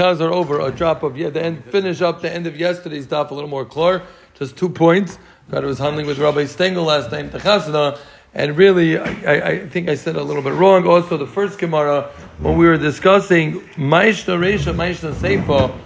[0.00, 3.30] chazar over a drop of yeah, the end, finish up the end of yesterday's daf
[3.30, 4.02] a little more clear.
[4.34, 5.18] Just two points.
[5.50, 7.98] God was handling with Rabbi Stengel last night, the
[8.32, 10.86] and really, I, I, think I said a little bit wrong.
[10.86, 15.76] Also, the first Gemara when we were discussing Maishna Reisha, Maishna Seifa,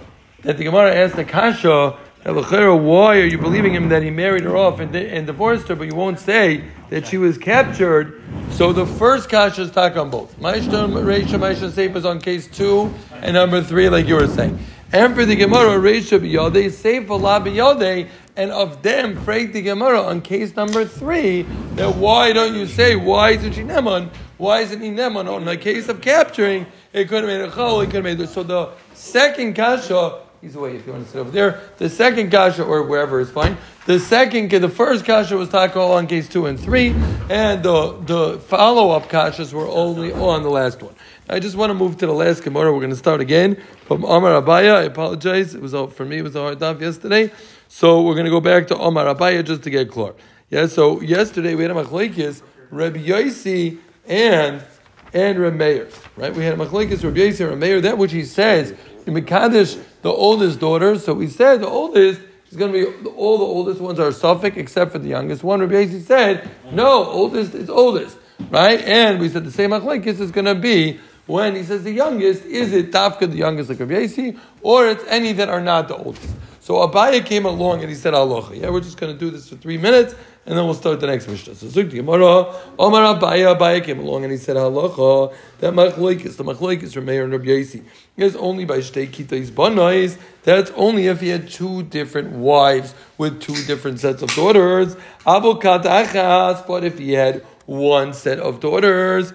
[0.43, 4.57] that the Gemara asked the Kasha why are you believing him that he married her
[4.57, 6.63] off and, and divorced her, but you won't say
[6.95, 8.21] that she was captured?
[8.51, 10.39] So the first kasha is talk on both.
[10.39, 14.57] Ma'ishta Reisha Ma'ishta Seif is on case two, and number three, like you were saying.
[14.93, 20.03] And for the Gemara, Reisha B'yodei, Seif Allah B'yodei, and of them, Freg the Gemara
[20.03, 21.41] on case number three,
[21.73, 24.09] that why don't you say, why isn't she Neman?
[24.37, 25.29] Why isn't he Neman?
[25.29, 28.21] On the case of capturing, it could have made a chol, it could have made
[28.21, 28.29] it.
[28.29, 31.59] So the second kasha He's away if you want to sit over there.
[31.77, 33.57] The second kasha, or wherever is fine.
[33.87, 36.89] The second, the first kasha was tako on case two and three,
[37.31, 40.93] and the, the follow up kashas were only on the last one.
[41.27, 42.71] I just want to move to the last Gemara.
[42.71, 44.75] We're going to start again from Omar Abaya.
[44.75, 45.55] I apologize.
[45.55, 46.19] It was all, for me.
[46.19, 47.31] It was a hard daf yesterday,
[47.67, 50.13] so we're going to go back to Omar Abaya just to get clear.
[50.51, 50.67] Yeah.
[50.67, 54.63] So yesterday we had a machlekes, Rabbi Yosi and
[55.11, 55.91] and Rameir.
[56.15, 56.35] Right.
[56.35, 57.81] We had a machlekes, Rabbi Yosi and Rameir.
[57.81, 58.75] That which he says
[59.05, 60.97] in Mekadesh, the oldest daughter.
[60.97, 64.57] So we said the oldest is going to be all the oldest ones are safek
[64.57, 65.59] except for the youngest one.
[65.59, 68.17] Rabbi Yossi said no, oldest is oldest,
[68.49, 68.79] right?
[68.81, 72.45] And we said the same machlekes is going to be when he says the youngest.
[72.45, 75.95] Is it Tafka the youngest like Rabbi Yossi, or it's any that are not the
[75.95, 76.29] oldest?
[76.65, 78.53] So Abaya came along and he said Aloha.
[78.53, 80.15] Yeah, we're just going to do this for three minutes
[80.47, 81.53] and then we'll start the next Mishnah.
[81.53, 86.43] So Zuk Gemara, Omar Abaya, Abaya came along and he said, Halacha, that Machlaikis, the
[86.43, 87.83] Machlaikis from Meir and Rabbi Yasi,
[88.17, 93.39] is only by Shtei Kitais Banais, that's only if he had two different wives with
[93.39, 94.95] two different sets of daughters.
[95.27, 99.33] Avokat Achas, but if he had one set of daughters,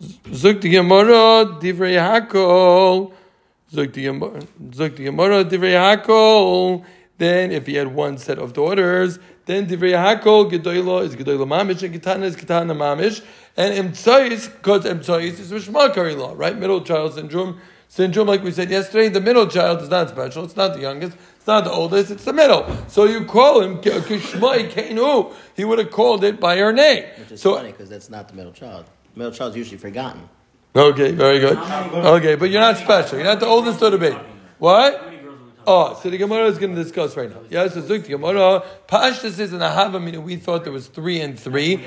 [0.00, 3.12] Zuk Gemara, Divrei Hakol,
[3.72, 6.84] Zuk Gemara, Divrei Hakol,
[7.18, 11.82] then if he had one set of daughters, then Divrei Hakol Gedoyla is Gedoyla Mamish
[11.82, 13.22] and Ketana is Ketana Mamish.
[13.56, 16.56] And Emtsais, because Emtsais is Mishmakari law, right?
[16.56, 17.60] Middle child syndrome.
[17.88, 20.44] Syndrome, like we said yesterday, the middle child is not special.
[20.44, 21.16] It's not the youngest.
[21.36, 22.10] It's not the oldest.
[22.10, 22.66] It's the middle.
[22.86, 25.34] So you call him Kishmai Kainu.
[25.56, 27.04] He would have called it by her name.
[27.18, 28.84] Which is so, funny because that's not the middle child.
[29.14, 30.28] The middle child is usually forgotten.
[30.76, 31.56] Okay, very good.
[31.56, 33.18] Okay, but you're not special.
[33.18, 34.18] You're not the oldest or the baby.
[34.58, 35.04] What?
[35.70, 37.42] Oh, so the Gemara is going to discuss right now.
[37.50, 41.84] Yeah, so Gemara, Pashtas is in Ahava, meaning we thought there was three and three.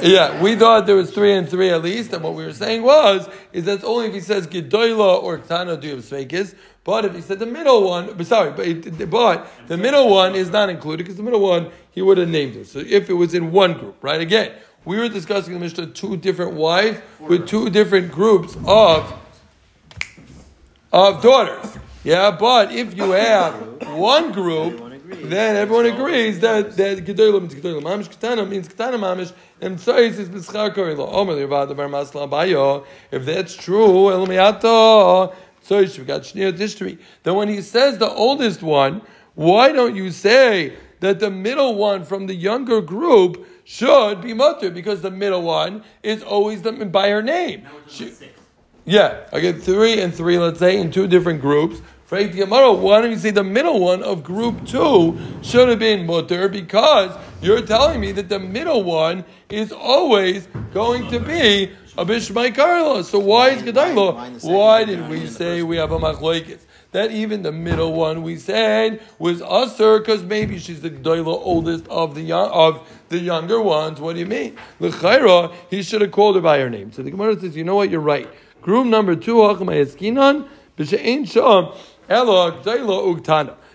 [0.00, 2.82] Yeah, we thought there was three and three at least, and what we were saying
[2.82, 7.20] was, is that's only if he says Gedoyla or Ktana do Sveikis, but if he
[7.20, 11.24] said the middle one, sorry, but, but the middle one is not included, because the
[11.24, 12.68] middle one, he would have named it.
[12.68, 14.52] So if it was in one group, right, again,
[14.84, 19.12] we were discussing in the Mishnah two different wives with two different groups of,
[20.92, 21.78] of daughters.
[22.04, 23.54] Yeah, but if you have
[23.88, 29.32] one group, then everyone agrees that that gedolim means gedolim mamish ketana means ketana mamish
[29.60, 31.12] and tzayis is b'schar korila.
[31.12, 32.86] Omer lirvad bar masla bayo.
[33.10, 35.34] If that's true, elmiyato
[35.66, 36.98] tzayis we got shniyot history.
[37.22, 39.02] Then when he says the oldest one,
[39.34, 44.70] why don't you say that the middle one from the younger group should be mutter
[44.70, 47.66] because the middle one is always the, by her name.
[47.86, 48.14] She,
[48.86, 51.82] yeah, I get three and three, let's say, in two different groups.
[52.06, 56.06] For Gemara, why don't you say the middle one of group two should have been
[56.06, 62.06] mutter because you're telling me that the middle one is always going to be a
[62.06, 63.04] bishmai karla.
[63.04, 64.42] So why is Gedayla?
[64.44, 66.60] Why did we say we have a machlokes?
[66.92, 71.86] That even the middle one we said was usher because maybe she's the Gedayla oldest
[71.88, 74.00] of the young, of the younger ones.
[74.00, 74.56] What do you mean?
[74.80, 76.90] L'chayra, he should have called her by her name.
[76.92, 77.90] So the Gemara says, you know what?
[77.90, 78.28] You're right.
[78.62, 80.48] Group number two, Hachamayaskinan,
[80.78, 81.74] B'she'en Sham,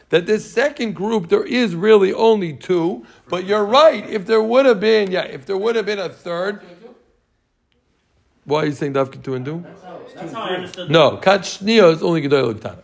[0.09, 3.06] that this second group, there is really only two.
[3.29, 4.07] But you're right.
[4.09, 6.62] If there would have been, yeah, if there would have been a third.
[8.46, 9.66] Why are you saying Dafka 2 and 2?
[10.16, 12.81] That's how I understood No, Kachniya is only Gedoyel Uktana.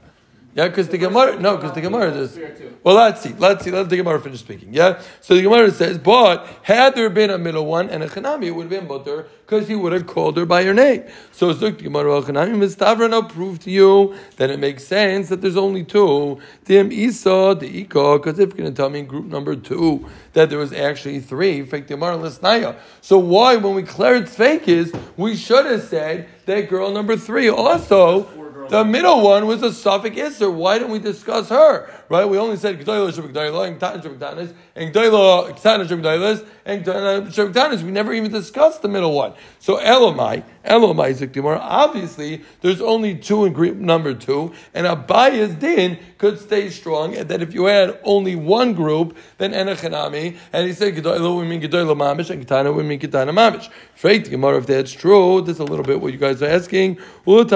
[0.55, 2.39] Yeah, because the Gemara, no, because the Gemara is.
[2.83, 4.73] Well, let's see, let's see, let the Gemara finish speaking.
[4.73, 8.45] Yeah, so the Gemara says, but had there been a middle one and a Chanami,
[8.45, 11.03] it would have been Butter because he would have called her by her name.
[11.31, 15.57] So the Gemara Chanami Mistavra now prove to you that it makes sense that there's
[15.57, 16.39] only two.
[16.65, 20.07] Dim Isa, the Ika, because if you're going to tell me in group number two
[20.33, 22.75] that there was actually three, fake the Gemara Lisnaya.
[23.01, 27.49] So why, when we declared fake is, we should have said that girl number three
[27.49, 28.23] also
[28.69, 30.51] the middle one was a safek Isser.
[30.53, 31.98] Why don't we discuss her?
[32.09, 32.25] Right?
[32.25, 37.91] We only said G'dayla Shabbat and Katan Shabbat and G'dayla Katan Shabbat and Shabbat We
[37.91, 39.33] never even discussed the middle one.
[39.59, 45.55] So Elamai, Elamai Ziktimar, obviously there's only two in group number two, and a Abaya's
[45.55, 50.67] din could stay strong, and that if you had only one group, then Enochanami, and
[50.67, 53.69] he said G'dayla would mean G'dayla Mamish, and Katana we mean Katana Mamish.
[53.99, 56.97] Freit Gemara, if that's true, this is a little bit what you guys are asking.
[57.25, 57.49] And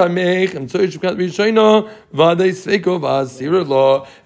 [0.70, 2.54] so Shibkat Rishayna, Vade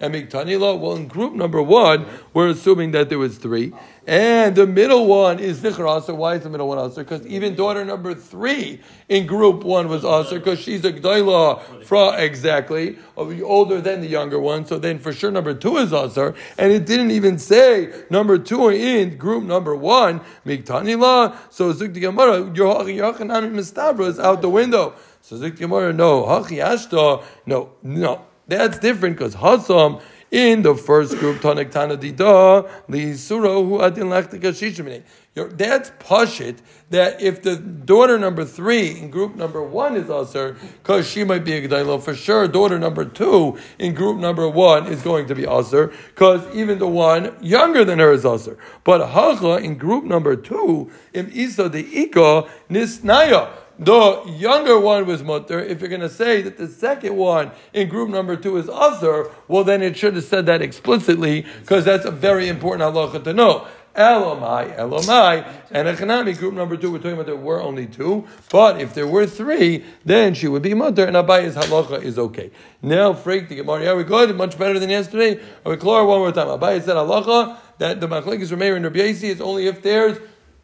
[0.01, 0.75] and Miktani law.
[0.75, 3.73] Well, in group number one, we're assuming that there was three.
[4.07, 6.15] And the middle one is Zichar Aser.
[6.15, 7.03] Why is the middle one Aser?
[7.03, 12.15] Because even daughter number three in group one was Aser, because she's a Gdaila fra
[12.17, 14.65] exactly, uh, older than the younger one.
[14.65, 16.33] So then for sure number two is Aser.
[16.57, 21.37] And it didn't even say number two in group number one, Miktanila.
[21.51, 24.95] So Zukti Gemara, your Hachanami Mistabra is out the window.
[25.21, 26.23] So Zukti Gemara, no.
[26.23, 28.25] Hachi Ashta, no, no.
[28.49, 30.01] That's different because Hasam
[30.31, 35.03] in the first group, Tanek Tana Dida, Li Suro, who Adin Lachtika Shishimini.
[35.33, 36.57] That's Pashit,
[36.89, 41.45] that if the daughter number three in group number one is Aser, because she might
[41.45, 45.35] be a Gdailo, for sure daughter number two in group number one is going to
[45.35, 48.57] be Aser, because even the one younger than her is Aser.
[48.83, 55.23] But Hacha in group number two, Im Isa de Ika Nisnaya the younger one was
[55.23, 55.59] mutter.
[55.59, 59.31] If you're going to say that the second one in group number two is usher,
[59.47, 63.33] well, then it should have said that explicitly because that's a very important halacha to
[63.33, 63.67] know.
[63.95, 68.79] Elamai, Elamai, and Echanami, group number two, we're talking about there were only two, but
[68.79, 72.51] if there were three, then she would be mutter, and Abaya's halacha is okay.
[72.81, 74.35] Now, freak the Gemara, are we good?
[74.35, 75.41] Much better than yesterday?
[75.65, 76.47] Are we clear one more time?
[76.47, 80.17] Abaya said halacha that the machlekes Rameir and Rabbi is only if there's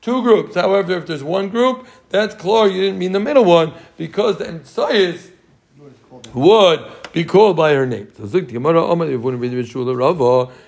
[0.06, 0.54] two groups.
[0.54, 2.68] However, if there's one group, that's clear.
[2.68, 5.32] You didn't mean the middle one because the Ensayis
[6.34, 6.80] would
[7.16, 8.10] be called by her name.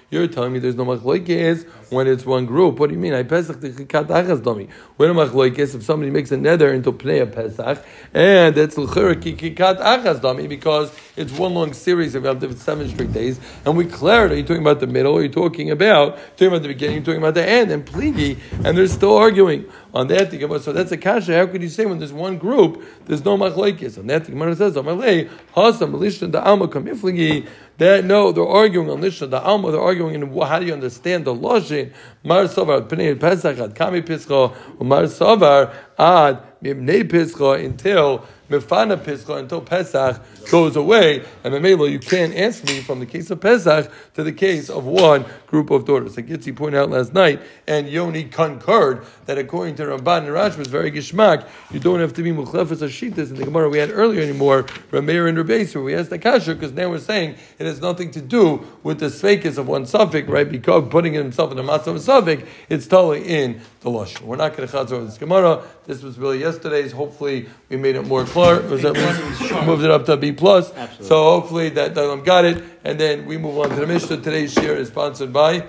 [0.09, 2.79] You're telling me there's no machlokes when it's one group.
[2.79, 3.13] What do you mean?
[3.13, 4.69] I pesach the chikat achas.
[4.95, 9.15] When a machlokes if somebody makes a nether into pnei a pesach and it's l'chera
[9.15, 12.23] chikat achas domi because it's one long series of
[12.57, 15.17] seven straight days, and we declared, are you talking about the middle?
[15.17, 16.97] Are you talking about talking about the beginning?
[16.97, 17.71] You're talking about the end?
[17.71, 20.31] And pligi, and they're still arguing on that.
[20.61, 21.35] So that's a kasha.
[21.35, 23.97] How could you say when there's one group there's no machlokes?
[23.97, 27.47] On that the Gemara says, "Amalei hasam malishna da alma kamifligi."
[27.77, 29.71] That no, they're arguing on Lishna the Alma.
[29.71, 31.93] They're arguing in how do you understand the loshin?
[32.23, 39.37] Mar Savar Pnei Pesach Ad Kami Pischa Mar Savar Ad Mibnei Pischa until Mefana Pischa
[39.37, 41.25] until Pesach goes away.
[41.43, 44.85] And Mamela, you can't ask me from the case of Pesach to the case of
[44.85, 46.15] one group of daughters.
[46.15, 50.57] Like Gitzi pointed out last night, and Yoni concurred that according to Ramban and Rashi
[50.57, 53.91] was very gishmak, you don't have to be Mukhlefes Ashitas in the Gemara we had
[53.91, 57.65] earlier anymore, Rameir and Rabbeis, where we asked the Kasha, because now we're saying it
[57.65, 60.49] has nothing to do with the Sveikis of one suffix, right?
[60.49, 63.61] Because putting himself in the Matzah of suffix, it's totally in
[63.91, 64.21] the Lush.
[64.21, 65.63] We're not going to chaz over this Gemara.
[65.85, 66.91] This was really yesterday's.
[66.91, 68.61] Hopefully, we made it more clear.
[68.61, 70.73] Was at least moved it up to B plus.
[70.73, 71.07] Absolutely.
[71.07, 74.17] So hopefully that Dalam got it, and then we move on to the Mishnah.
[74.17, 75.65] Today's share is sponsored by.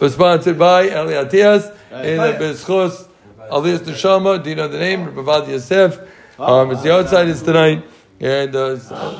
[0.00, 3.08] Was sponsored by Eli Atias in the Beschos
[3.50, 4.42] Alias Neshama.
[4.42, 5.06] Do you know the name?
[5.06, 5.98] Bavad Yosef.
[6.38, 7.82] Um, it's the outside is tonight,
[8.20, 8.76] and uh,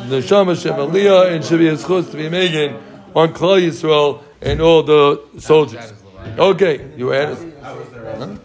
[0.06, 2.76] Neshama Shem Aliyah and Shabi Yischus to be Megan
[3.14, 5.92] on Klal Yisrael and all the soldiers.
[6.38, 7.36] Okay, you add.
[7.62, 8.36] Huh?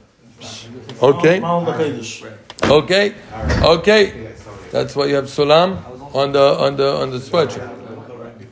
[1.02, 1.42] Okay.
[2.64, 3.16] Okay.
[3.64, 4.34] Okay.
[4.72, 7.70] That's why you have sulam on the on the on the sweatshirt.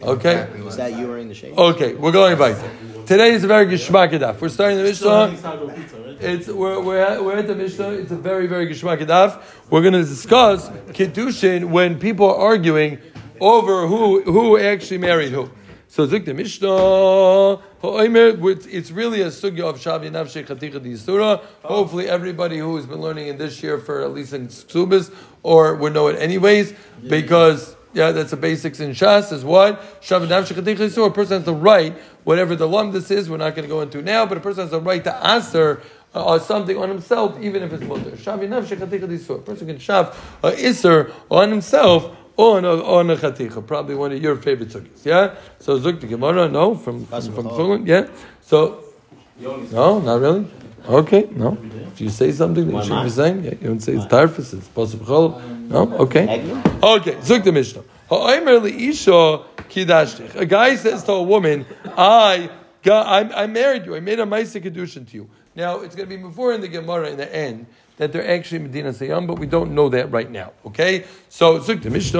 [0.01, 0.48] Okay.
[0.68, 1.58] Is that you wearing the shade?
[1.58, 2.53] Okay, we're going by.
[3.06, 4.39] Today is a very gishmak daf.
[4.39, 5.36] We're starting the Mishnah.
[6.22, 7.89] It's we're, we're, at, we're at the Mishnah.
[7.92, 9.42] It's a very very gishmak daf.
[9.70, 13.00] We're going to discuss kiddushin when people are arguing
[13.42, 15.50] over who who actually married who.
[15.88, 21.41] So Zik the Mishnah, it's really a sugya of Shavi Nafshe Chaticha Disura.
[21.63, 25.75] Hopefully, everybody who has been learning in this year for at least in Ksubis or
[25.75, 26.74] would know it anyways,
[27.07, 31.07] because yeah, that's the basics in Shas is what Shavi Nafshe Disura.
[31.07, 33.81] A person has the right, whatever the lum this is, we're not going to go
[33.81, 35.81] into now, but a person has the right to answer
[36.13, 38.12] uh, or something on himself, even if it's mutter.
[38.12, 38.74] Shavi nafshe.
[38.74, 44.13] A person can shav a iser on himself on a, on a chaticha, probably one
[44.13, 45.05] of your favorite sukkahs.
[45.05, 45.36] Yeah.
[45.60, 48.08] So zuk the Gemara, no, from from, from Chulun, yeah.
[48.41, 48.84] So
[49.39, 50.48] no, not really.
[50.88, 51.58] Okay, no.
[51.91, 54.53] If you say something that you shouldn't be saying, yeah, you don't say it's tarfus,
[54.53, 55.41] it's possible.
[55.67, 56.41] No, okay.
[56.81, 57.84] Okay, zuk the Mishnah.
[60.36, 61.65] A guy says to a woman,
[61.96, 62.50] I,
[62.81, 65.29] got, I, I married you, I made a Maisa Kedushin to you.
[65.55, 67.67] Now, it's going to be before in the Gemara in the end
[68.00, 70.53] that they're actually Medina Sayyam, but we don't know that right now.
[70.65, 71.03] Okay?
[71.27, 72.13] So, so just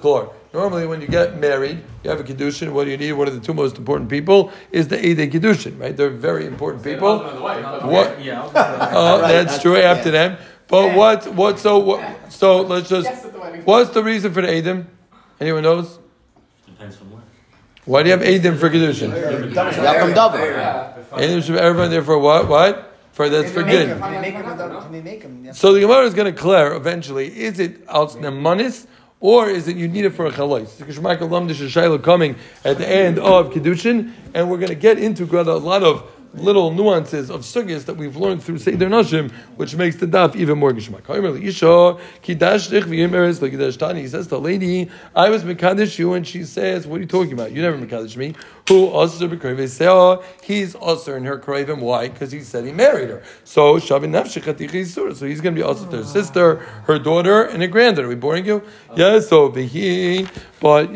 [0.00, 0.28] clear.
[0.54, 2.72] Normally, when you get married, you have a Kiddushin.
[2.72, 3.12] What do you need?
[3.12, 5.94] One of the two most important people is the Eidei Kiddushin, right?
[5.94, 7.18] They're very important people.
[7.18, 8.18] What?
[8.22, 8.50] Yeah.
[8.54, 9.76] Oh, that's true.
[9.76, 10.38] After them.
[10.68, 11.26] But what?
[11.34, 11.58] What?
[11.58, 12.32] So what?
[12.32, 13.10] So let's just.
[13.66, 14.86] What's the reason for the Eidim?
[15.38, 15.98] Anyone knows?
[16.64, 17.20] Depends from where.
[17.84, 19.12] Why do you have Eidim for Kiddushin?
[19.52, 20.94] Yakum Dover.
[21.12, 22.48] Eidim should everyone there for what?
[22.48, 22.85] What?
[23.16, 23.98] For that's for good.
[23.98, 24.44] Can we make him?
[24.44, 25.42] Can we make him?
[25.42, 25.52] Yeah.
[25.52, 28.86] So the Gemara is going to clear eventually: is it al manis
[29.20, 30.78] or is it you need it for a chalais?
[30.78, 34.74] Because Shemaka Lamdish is Shiloh coming at the end of Kiddushin, and we're going to
[34.74, 39.30] get into a lot of little nuances of sugyas that we've learned through Seder Nashim,
[39.56, 41.06] which makes the daf even more gishmak.
[43.96, 47.06] He says to the lady, I was Mekadesh you, and she says, What are you
[47.06, 47.52] talking about?
[47.52, 48.34] You never Mekadesh me.
[48.68, 49.28] Who also
[50.42, 51.80] He's also in her craven.
[51.80, 52.08] Why?
[52.08, 53.22] Because he said he married her.
[53.44, 54.10] So Shavin
[55.16, 56.56] So he's going to be also to her sister,
[56.86, 58.06] her daughter, and her granddaughter.
[58.06, 58.62] Are we boring you?
[58.96, 60.26] Yeah, so he,
[60.58, 60.90] but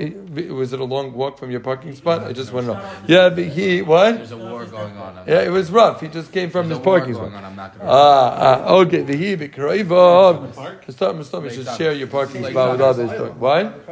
[0.48, 2.24] was it a long walk from your parking spot?
[2.24, 2.90] I just want to know.
[3.06, 4.16] Yeah, he, what?
[4.16, 5.18] There's a war going on.
[5.18, 6.00] I'm Yeah, it was rough.
[6.00, 7.32] He just came from There's his parking spot.
[7.32, 7.90] I'm not gonna.
[7.90, 9.02] Ah, ah, okay.
[9.02, 10.90] The he b'krayvav.
[10.90, 11.44] Stop, stop.
[11.44, 13.10] You should share your parking spot with others.
[13.38, 13.86] What?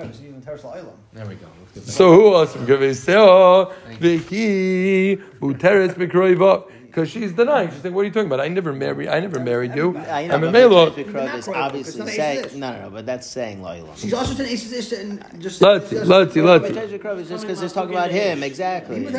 [1.13, 1.47] there we go.
[1.79, 2.55] Let's get So who else?
[2.55, 6.71] Gaveseo v'hi uteres b'krayvav.
[6.87, 7.71] Because she's denying.
[7.71, 8.41] She's saying, "What are you talking about?
[8.41, 9.09] I never married.
[9.09, 9.89] I never married you.
[9.89, 12.91] You know, I'm a but melo." Patricia Krov is obviously saying Eish no, no, no,
[12.91, 13.95] but that's saying loyal.
[13.95, 15.61] She's also saying Aces Ish and just.
[15.61, 16.77] Let's see, let's see, let's see.
[16.77, 19.01] Is just because it's talking about him, exactly.
[19.03, 19.15] With.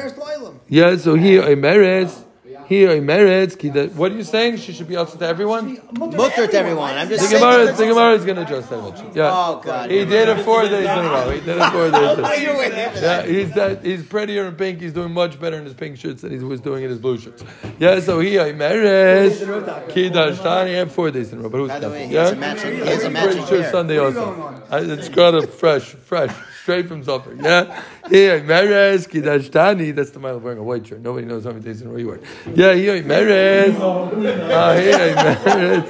[0.67, 0.97] Yeah.
[0.97, 2.25] So he a meretz.
[2.69, 3.57] He a meretz.
[3.57, 4.57] ki What are you saying?
[4.57, 5.79] She should be also to everyone.
[5.91, 6.93] Mutter to everyone.
[6.93, 7.41] I'm just The saying.
[7.41, 9.11] Gemara, the Gemara is going to adjust that eventually.
[9.15, 9.31] Yeah.
[9.33, 9.89] Oh, God.
[9.89, 11.31] He did it four days in a row.
[11.31, 12.17] He did it four days.
[12.17, 12.29] In a row.
[12.29, 12.91] Oh, you're with him.
[13.01, 14.81] Yeah, he's that, he's prettier in pink.
[14.81, 17.17] He's doing much better in his pink shirts than he was doing in his blue
[17.17, 17.43] shirts.
[17.79, 20.67] Yeah, so he I meres kidashtani.
[20.67, 22.21] He had four days in a row, but who's By the way, he yeah?
[22.25, 22.73] has a matching.
[22.75, 23.71] He has a I'm pretty matching sure.
[23.71, 24.61] Sunday also.
[24.69, 27.33] I, it's got a fresh, fresh, straight from supper.
[27.33, 29.95] Yeah, yeah, meres kidashtani.
[29.95, 31.01] That's the mile of wearing a white shirt.
[31.01, 32.19] Nobody knows how many days in a row you wear.
[32.53, 33.75] Yeah, he meres.
[33.79, 35.85] Ah, he meres.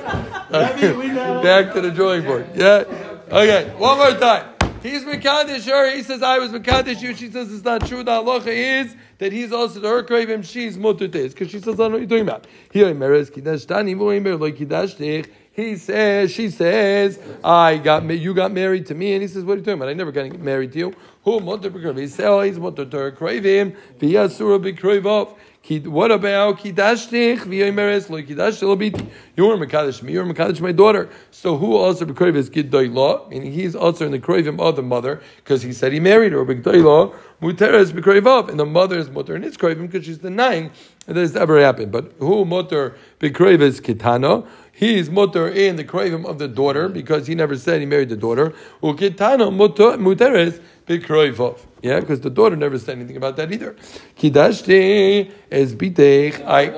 [1.43, 2.47] Back to the drawing board.
[2.55, 2.83] Yeah.
[3.31, 4.55] Okay, one more time.
[4.81, 5.93] He's Mekadesh her.
[5.93, 7.13] He says, I was Mekadesh you.
[7.13, 8.01] She says, it's not true.
[8.01, 10.43] The halacha is that he's also the her craving.
[10.43, 11.29] She's mututis.
[11.29, 12.47] Because she says, I don't know what you're talking about.
[12.71, 15.29] Here, Meres Kidash Tani, Moimer, Lo Kidash Dich.
[15.51, 19.53] He says, she says, I got you got married to me, and he says, what
[19.53, 19.89] are you talking about?
[19.89, 20.93] I never got married to you.
[21.25, 21.99] Who mutter b'krav?
[21.99, 23.75] He says, he's mutter craving.
[23.99, 25.35] V'yasura b'kravov.
[25.61, 29.05] Ki- What about kidash v'yomeres lo kidash lo biti?
[29.35, 30.13] You were mekadosh me.
[30.13, 31.09] You were mekadosh my daughter.
[31.31, 33.27] So who also b'kroiv is giddoy law?
[33.27, 36.45] Meaning he's also in the kroivim of the mother because he said he married her.
[36.45, 40.71] B'gdoy law muteres b'kroivav, and the mother is mutter in its kroivim because she's denying
[41.05, 41.91] that this ever happened.
[41.91, 44.47] But who mutter b'kroiv is kitana?
[44.79, 48.15] He's mutter in the kroivim of the daughter because he never said he married the
[48.15, 48.53] daughter.
[48.81, 51.59] Mutter muteres b'kroivav.
[51.81, 53.75] Yeah, because the daughter never said anything about that either.
[54.17, 56.41] Kidashti is bitech.
[56.47, 56.69] I.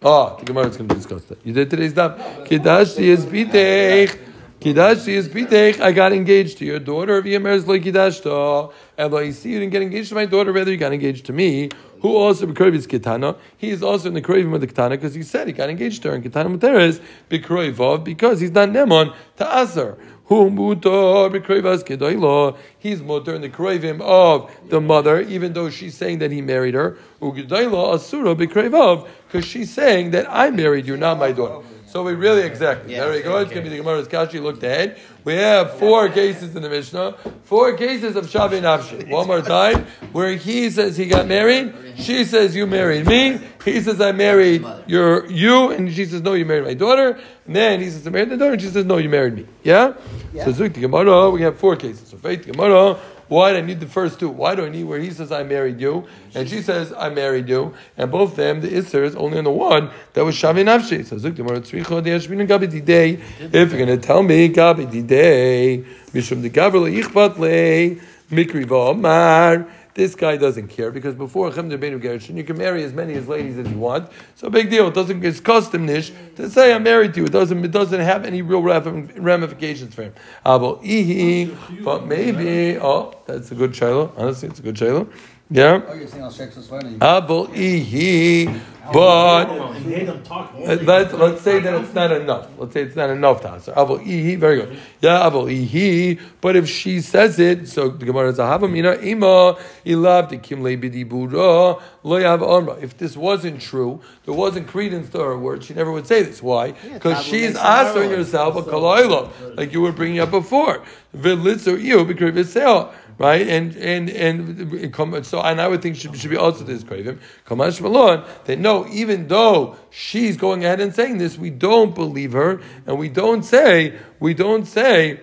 [0.00, 1.44] Oh, the Gemara is going to discuss that.
[1.44, 2.46] You did today's daf.
[2.46, 4.16] Kidashti is bitech.
[4.60, 5.80] Kidashti is bitech.
[5.80, 7.20] I got engaged to your daughter.
[7.20, 8.72] V'yemerz lo kidashta.
[8.96, 11.32] And lo see you didn't get engaged to my daughter, rather you got engaged to
[11.32, 11.70] me.
[12.00, 13.36] Who also b'kroiv is kitana.
[13.56, 16.02] He is also in the kroivim of the kitana because he said he got engaged
[16.02, 16.14] to her.
[16.14, 17.00] And kitana muteres
[17.30, 19.98] b'kroivav because he's not nemon to aser.
[20.26, 22.56] Who mutar b'kroivas kedoilo.
[22.78, 26.74] He's mutar in the kroivim of the mother, even though she's saying that he married
[26.74, 26.98] her.
[27.20, 31.66] Ugedoilo asura b'kroivav because she's saying that I married you, not my daughter.
[31.86, 32.92] So we really exactly.
[32.92, 33.38] Yeah, there we go.
[33.38, 34.98] It's to be the Gemara's Kashi looked ahead.
[35.22, 39.08] We have four cases in the Mishnah, four cases of Shavi Nafshi.
[39.10, 43.80] One more time, where he says he got married, she says you married me, he
[43.80, 47.20] says I married your you, and she says no, you married my daughter.
[47.46, 49.46] And then he says I married the daughter, and she says no, you married me.
[49.62, 49.94] Yeah.
[50.34, 52.08] So Zuk the Gemara, we have four cases.
[52.08, 52.98] So Faith the Gemara.
[53.28, 54.28] Why do I need the first two?
[54.28, 57.48] Why do I need where he says I married you and she says I married
[57.48, 57.74] you?
[57.96, 61.04] And both of them, the Isser is only on the one that was Shavi Nafshi.
[61.04, 63.20] So Zuk the Gemara, Tzricha de Yashmin Gabi Didei.
[63.40, 69.68] If you're going to tell me Gabi Didei, Mishum de Gavra Ichbat Le, Mikri V'Omar.
[69.96, 73.14] This guy doesn't care because before Chem de Benu Gershon, you can marry as many
[73.14, 74.10] as ladies as you want.
[74.34, 74.88] So big deal.
[74.88, 75.24] It doesn't.
[75.24, 77.26] It's custom nish to say I'm married to you.
[77.26, 77.64] It doesn't.
[77.64, 80.12] It doesn't have any real ramifications for him.
[80.44, 82.78] But maybe.
[82.78, 84.12] Oh, that's a good shiloh.
[84.18, 85.08] Honestly, it's a good shiloh.
[85.48, 85.80] Yeah.
[85.86, 86.96] Oh, you're saying I'll check this one.
[86.96, 88.60] Abel ihi,
[88.92, 90.52] but And they don't talk.
[90.58, 92.48] let's let's say that it's not enough.
[92.58, 93.70] Let's say it's not enough to answer.
[93.70, 94.76] Abel ihi, very good.
[95.00, 96.20] Yeah, abel ihi.
[96.40, 102.20] But if she says it, so the Gemara is ahavamina ima ilav dekim lebidibura lo
[102.20, 102.74] yav amra.
[102.82, 105.62] If this wasn't true, there wasn't credence to her word.
[105.62, 106.42] She never would say this.
[106.42, 106.72] Why?
[106.72, 110.82] Because she's makes it answering herself a kalayla, like you were bringing up before.
[111.16, 112.92] V'litzer iu b'kriv yisrael.
[113.18, 117.18] Right and and and so and I would think should, should be also this craving.
[117.46, 122.32] Kamash Malon that no, even though she's going ahead and saying this, we don't believe
[122.32, 125.20] her, and we don't say we don't say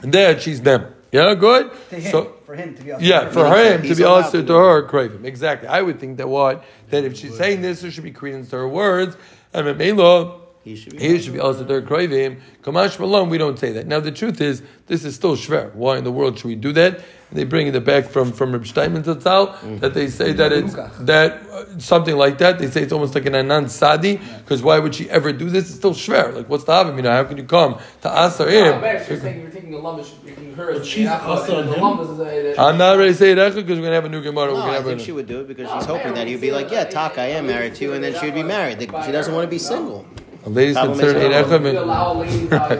[0.00, 0.92] that she's them.
[1.12, 1.70] Yeah, good.
[1.90, 2.92] To him, So for him to be.
[2.98, 5.24] yeah, for him to be also to her craving.
[5.24, 5.68] Exactly.
[5.68, 8.56] I would think that what that if she's saying this, there should be credence to
[8.56, 9.16] her words,
[9.52, 10.40] and Memelo.
[10.64, 10.98] He should be.
[10.98, 12.40] He should be also their craving.
[12.62, 13.86] Kamash Malone, we don't say that.
[13.86, 15.74] Now the truth is, this is still shver.
[15.74, 16.96] Why in the world should we do that?
[17.30, 19.80] And they bring it back from from Reb Steinman Zatzal Mm.
[19.80, 22.58] that they say that it's that uh, something like that.
[22.58, 25.66] They say it's almost like an anan sadi because why would she ever do this?
[25.68, 26.34] It's still shver.
[26.34, 26.96] Like what's the havim?
[26.96, 28.80] You know, how can you come to Asar Yeah, him?
[28.80, 31.24] but you're taking, you're taking the lumbus, you're taking her as But the she's Yaakov,
[31.26, 31.80] also and the him?
[31.82, 32.24] lumbus is a-
[32.54, 34.48] that- I'm not ready to say it because we're gonna have a new gemara.
[34.48, 36.40] No, we're gonna I have think she would do it because she's hoping that he'd
[36.40, 38.80] be like, yeah, Taka, I am married to you, and then she'd be married.
[38.80, 40.06] She doesn't want to be single.
[40.44, 41.30] A lady's Problem considered is- ein
[41.64, 41.82] You echad.
[41.82, 42.74] allow a lady to have a.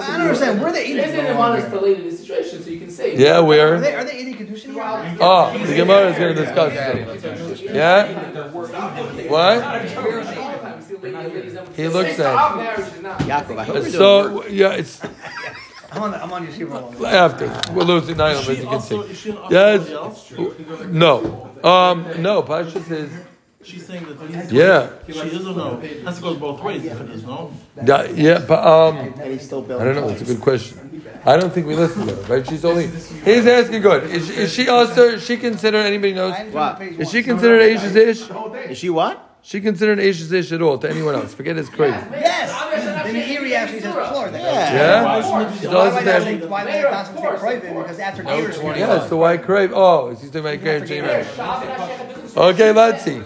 [0.00, 0.60] I don't understand.
[0.60, 1.04] Where are they eating?
[1.04, 3.16] Isn't it honest to lady the situation so you can say?
[3.16, 3.80] Yeah, we Are where?
[3.80, 5.16] they, are they eating Kedushin here?
[5.20, 7.74] Oh, the Gemara is going to discuss it.
[7.74, 8.06] Yeah?
[9.28, 9.56] What?
[11.76, 13.92] He looks at Yaakov, I hope you're doing work.
[13.92, 15.00] So, yeah, it's
[15.92, 17.06] I'm on, the, I'm on your Shiva.
[17.06, 17.72] after.
[17.72, 19.30] We're losing nine of She as you can also, see.
[19.30, 20.88] is Yes.
[20.88, 21.50] No.
[21.64, 23.10] Um, no, Pasha says,
[23.62, 24.88] She's saying that he's yeah.
[25.06, 25.76] She doesn't know.
[26.04, 27.52] Has to go both ways if it is, no?
[27.84, 31.02] Yeah, yeah, but, um, And he's still I don't know, it's a good question.
[31.26, 32.46] I don't think we listen to her, right?
[32.46, 34.04] She's only, he's asking good.
[34.04, 36.34] Is, is she also, is she considered, anybody knows?
[36.52, 36.80] What?
[36.80, 38.30] Is she considered Ashes Ish?
[38.70, 39.26] Is she what?
[39.42, 41.34] She considered Ashes Ish at all to anyone else?
[41.34, 41.96] Forget his crazy.
[42.12, 42.50] Yes!
[43.12, 44.28] The Meiri actually says floor.
[44.32, 44.74] Yeah.
[44.74, 45.50] Yeah?
[45.60, 46.22] She Why does would I that.
[46.22, 47.82] say, why would I not say Kroivin?
[47.82, 49.72] Because after Gators, Yeah, so why crave?
[49.74, 52.36] Oh, she's talking about Karen James.
[52.36, 53.20] Okay, let's see.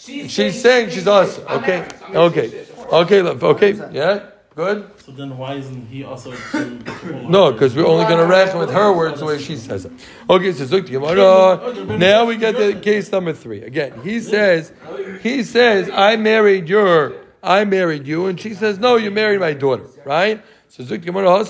[0.00, 1.44] She's saying she's awesome.
[1.46, 3.72] Okay, okay, okay, look, okay.
[3.92, 4.90] Yeah, good.
[5.04, 6.30] So then why isn't he also
[7.28, 9.92] No, because we're only going to reckon with her words the way she says it.
[10.30, 11.20] Okay, so Zuk Gemara.
[11.20, 13.62] Oh, now we get to case number three.
[13.62, 14.72] Again, he says,
[15.22, 19.52] he says, I married your, I married you, and she says, no, you married my
[19.52, 20.42] daughter, right?
[20.68, 21.44] So Zuk Gemara,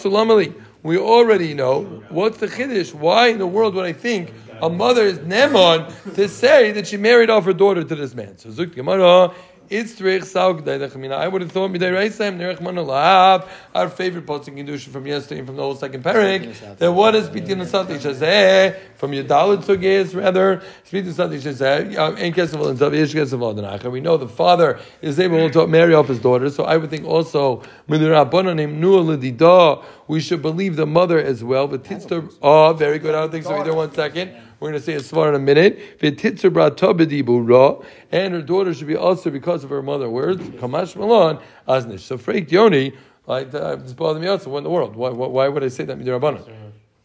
[0.82, 2.94] We already know what's the chiddush.
[2.94, 6.96] Why in the world would I think a mother is neman to say that she
[6.96, 8.38] married off her daughter to this man?
[8.38, 9.34] So Zuk Gemara.
[9.70, 14.88] It's Trich Saug I would have thought Midei Reisem, Nerech Manalav, our favorite posting Kedusha
[14.88, 16.78] from yesterday and from the whole second parak.
[16.78, 22.32] That what is Bitin Asati Shazeh, from your Dalit Sugis, rather, Bitin Asati Shazeh, Ein
[22.32, 26.08] uh, Kesav and Zav Ish Kesav We know the father is able to marry off
[26.08, 31.20] his daughter, so I would think also, Midirabonanim Nu Lidida, we should believe the mother
[31.20, 31.68] as well.
[31.68, 33.14] But Titzter, oh, very good.
[33.14, 33.72] I don't think so either.
[33.72, 34.34] One second.
[34.60, 35.98] We're going to say a svar in a minute.
[35.98, 40.10] V'titzer brata b'dibura, and her daughter should be also because of her mother.
[40.10, 42.00] Words kamash malon aznish.
[42.00, 42.92] So freak yoni,
[43.26, 44.50] like uh, this bothers me also.
[44.50, 44.96] What in the world?
[44.96, 46.44] Why, why, why would I say that midirabana?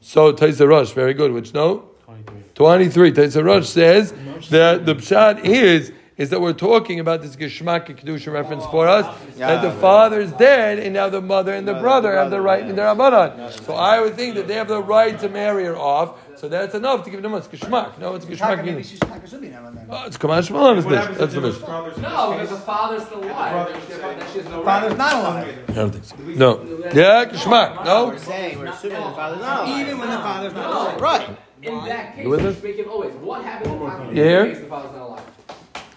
[0.01, 1.31] So Taisa Rush, very good.
[1.31, 1.89] Which no,
[2.55, 3.13] twenty three.
[3.13, 4.13] Taisa Rush says
[4.49, 5.93] that the pshat is.
[6.17, 9.05] Is that we're talking about this Geshmak Kedusha reference for us?
[9.37, 12.75] that the father's dead, and now the mother and the brother have the right in
[12.77, 13.51] their Rabbanan.
[13.65, 16.17] So I would think that they have the right to marry her off.
[16.37, 17.97] So that's enough to give them a Geshmak.
[17.99, 18.65] No, it's Taka, Geshmak.
[18.65, 19.87] maybe she's Taka should be now and then.
[19.89, 21.17] Oh, it's Kamash Malon, is this?
[21.17, 21.61] That's the mission.
[22.01, 23.73] No, because the father's still alive.
[23.73, 24.47] That she has.
[24.63, 25.69] Father's not alive.
[25.69, 26.15] I don't think so.
[26.17, 26.63] No.
[26.93, 27.83] Yeah, Geshmak.
[27.83, 28.07] No?
[28.07, 29.79] We're saying, we're assuming the father's not alive.
[29.81, 31.01] Even when the father's not alive.
[31.01, 31.37] Right.
[31.61, 32.55] In that case, You with you us?
[32.55, 33.13] should make it always.
[33.15, 34.55] What happens in the You here?
[34.55, 35.24] the father's not alive?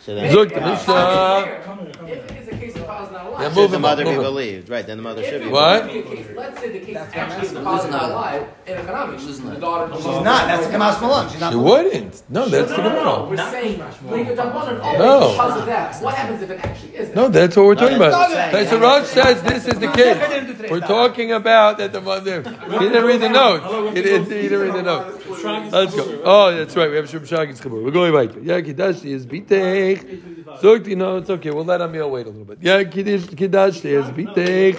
[0.08, 2.08] So then, Zuk the Mishnah.
[2.10, 4.14] If it is a case the father's not alive, Yeah, should move the mother be
[4.14, 4.70] believed?
[4.70, 5.86] Right, then the mother if should be What?
[5.86, 9.26] be case, let's say the case actually is the father's not alive in economics.
[9.26, 10.24] The daughter She's not.
[10.24, 11.28] That's the Kamas Malone.
[11.28, 11.52] She's not.
[11.52, 12.22] You wouldn't.
[12.30, 13.26] No, that's the No, no, no.
[13.26, 13.28] Gemara.
[13.28, 15.32] We're saying Liga No.
[15.32, 16.02] because of that.
[16.02, 17.14] What happens if it actually is?
[17.14, 18.30] No, that's what we're talking about.
[18.30, 20.70] that's Okay, so Rosh says this is the case.
[20.70, 22.42] We're talking about that the mother.
[22.42, 23.94] He didn't read the note.
[23.94, 25.22] He didn't, he didn't read the note.
[25.44, 26.22] Let's go.
[26.24, 26.88] Oh, that's right.
[26.90, 27.84] We have Shub Shagis Chabur.
[27.84, 28.32] We're going right.
[28.42, 29.97] Yeah, Kidashti is bitech.
[30.60, 31.50] Zogti, no, it's okay.
[31.50, 32.58] We'll let Amir wait a little bit.
[32.60, 34.76] Yeah, Kiddush- Kidashti is bitech.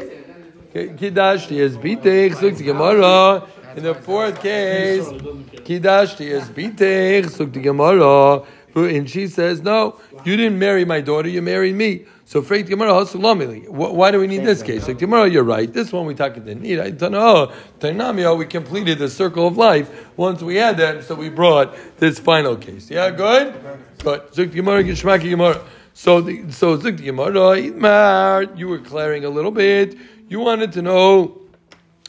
[0.73, 2.31] Kidashti is bitech.
[2.35, 3.47] Zogti Gemara.
[3.75, 7.25] In the fourth case, Kidashti is bitech.
[7.25, 8.43] Zogti Gemara.
[8.75, 12.05] And she says, no, you didn't marry my daughter, you married me.
[12.29, 13.67] So Freit Gemara Hasulamili.
[13.67, 14.87] Why do we need this case?
[14.87, 15.73] Like Gemara, you're right.
[15.73, 16.79] This one we talked talk the need.
[16.79, 17.53] I don't oh, know.
[17.79, 21.75] Tainamio, oh, we completed the circle of life once we had that, so we brought
[21.97, 22.87] this final case.
[22.91, 23.55] Yeah, good?
[24.03, 24.31] Good.
[24.31, 25.59] Zuk Gemara, Gishmaki Gemara.
[25.95, 29.97] So, the, so Zuk Gemara, oh, you were clearing a little bit.
[30.27, 31.41] You wanted to know.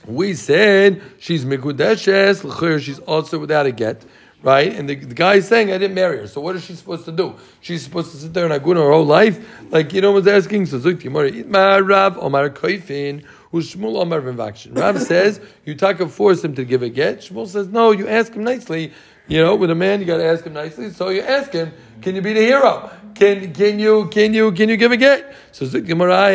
[0.06, 4.04] We said she's mikudeshes, she's also without a get,
[4.42, 4.72] right?
[4.72, 6.26] And the, the guy is saying I didn't marry her.
[6.26, 7.36] So what is she supposed to do?
[7.60, 10.66] She's supposed to sit there and aguna her whole life, like you know was asking.
[10.66, 13.24] So Zuk Itmar Rav Omar Koifin.
[13.52, 14.76] Shmuel Omar ben Vakshin.
[14.76, 17.18] Rav says you talk of force him to give a get.
[17.18, 18.92] Shmuel says no, you ask him nicely.
[19.26, 20.90] You know, with a man you got to ask him nicely.
[20.90, 21.72] So you ask him,
[22.02, 22.90] can you be the hero?
[23.14, 25.34] Can can you can you can you give a get?
[25.52, 26.28] So Zuk Gemara.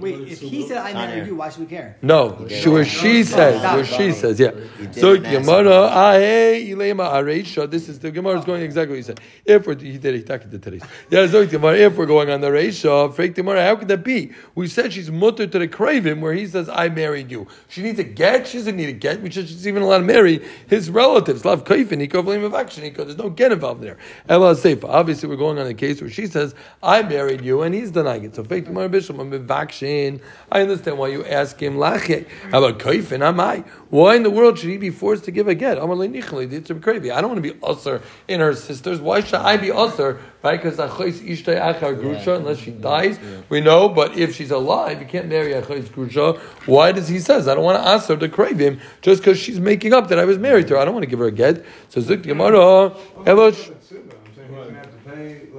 [0.00, 1.96] Wait, if he said I married you, why should we care?
[2.02, 4.52] No, she, where she says, where she says, yeah.
[4.92, 7.68] So Gemara, ahe ilema areisha.
[7.70, 9.20] This is the Gemara is going exactly what he said.
[9.44, 10.82] If we're he did it, he talked to today's.
[11.10, 11.76] Yeah, so Gemara.
[11.78, 14.32] If we're going on the reisha, freak Gemara, how could that be?
[14.54, 17.98] We said she's mutter to the craven where he says, "I married you." She needs
[17.98, 18.46] a get.
[18.46, 21.44] She doesn't need a get, which is she's even allowed to marry his relatives.
[21.44, 22.08] Love kaifin, he
[22.44, 22.92] of action.
[22.94, 23.98] There's no get involved there.
[24.28, 24.84] Ella Seifa.
[24.84, 28.24] Obviously, we're going on a case where she says, "I married you," and he's denying
[28.24, 28.27] it.
[28.32, 30.20] So fake Gemara Bishop, I'm Mivakshin.
[30.50, 32.26] I understand why you ask him lache.
[32.50, 33.22] How about kaifin?
[33.22, 33.64] Am I?
[33.90, 35.78] Why in the world should he be forced to give a get?
[35.78, 37.10] I'm it's crazy.
[37.10, 39.00] I don't want to be usher in her sisters.
[39.00, 40.20] Why should I be usher?
[40.42, 40.62] Right?
[40.62, 43.88] Because achos ishtay achar grusha, unless she dies, we know.
[43.88, 46.38] But if she's alive, you can't marry achos grusha.
[46.66, 49.38] Why does he says I don't want to ask her to crave him just because
[49.38, 50.80] she's making up that I was married to her?
[50.80, 51.64] I don't want to give her a get.
[51.88, 53.74] So zuk gemara elosh.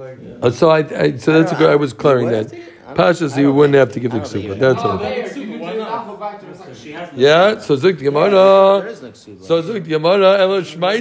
[0.00, 1.70] Uh, So I, I so that's a good.
[1.70, 2.46] I was clearing that.
[2.94, 4.58] Pashas, you wouldn't have to give the ksuba.
[4.58, 4.98] That's all.
[7.14, 7.58] Yeah.
[7.60, 8.90] So zuk There gemara.
[8.90, 9.44] is no ksuba.
[9.44, 10.94] So zuk gemara elosh Why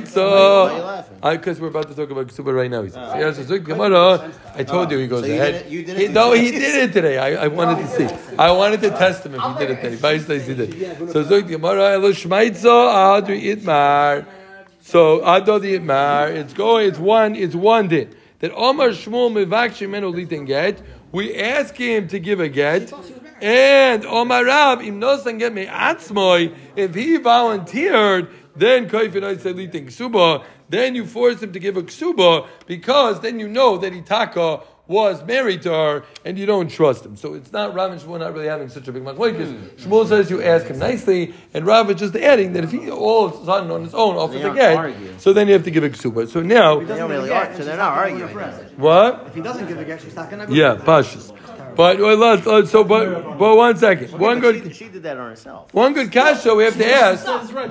[1.23, 2.83] are you Because we're about to talk about ksuba right now.
[2.83, 3.13] He says.
[3.15, 3.33] Yeah.
[3.33, 4.31] So zuk gemara.
[4.53, 5.53] I told you he goes ahead.
[5.53, 7.17] did it- you did He- no, he did it today.
[7.17, 8.07] I, I wanted to see.
[8.37, 9.95] I wanted to test him if he did it today.
[9.95, 10.71] Vice says he did.
[11.11, 14.25] So zuk gemara elosh shmaitza adri itmar.
[14.81, 16.29] So adodi itmar.
[16.35, 16.87] It's going.
[16.89, 17.35] It's one.
[17.35, 18.13] It's one din.
[18.39, 20.81] That Omar Shmuel mivakshim menu litin get.
[21.11, 22.93] We ask him to give a get.
[23.41, 29.55] And Omar Rab, im nosan get me atzmoy, if he volunteered, then kaifin I said
[29.55, 33.91] litin ksuba, then you force him to give a ksuba, because then you know that
[33.91, 37.15] Itaka was married to her, and you don't trust him.
[37.15, 39.45] So it's not Rav and Shmuel not really having such a big machlokes.
[39.45, 39.65] Hmm.
[39.89, 43.27] Shmuel says you ask him nicely, and Rav is just adding that if he all
[43.27, 45.71] of a sudden on his own offers They a get, so then you have to
[45.71, 46.27] give a ksuba.
[46.27, 48.27] So now, They don't really argue, so they're not arguing.
[48.77, 49.25] what?
[49.27, 50.53] If he doesn't give a get, she's not gonna go.
[50.53, 51.35] Yeah, pashas.
[51.75, 54.11] But well, let's, let's, so, but, but one second.
[54.19, 55.73] One But She, good, she did that on herself.
[55.73, 57.21] one good kasha we have to ask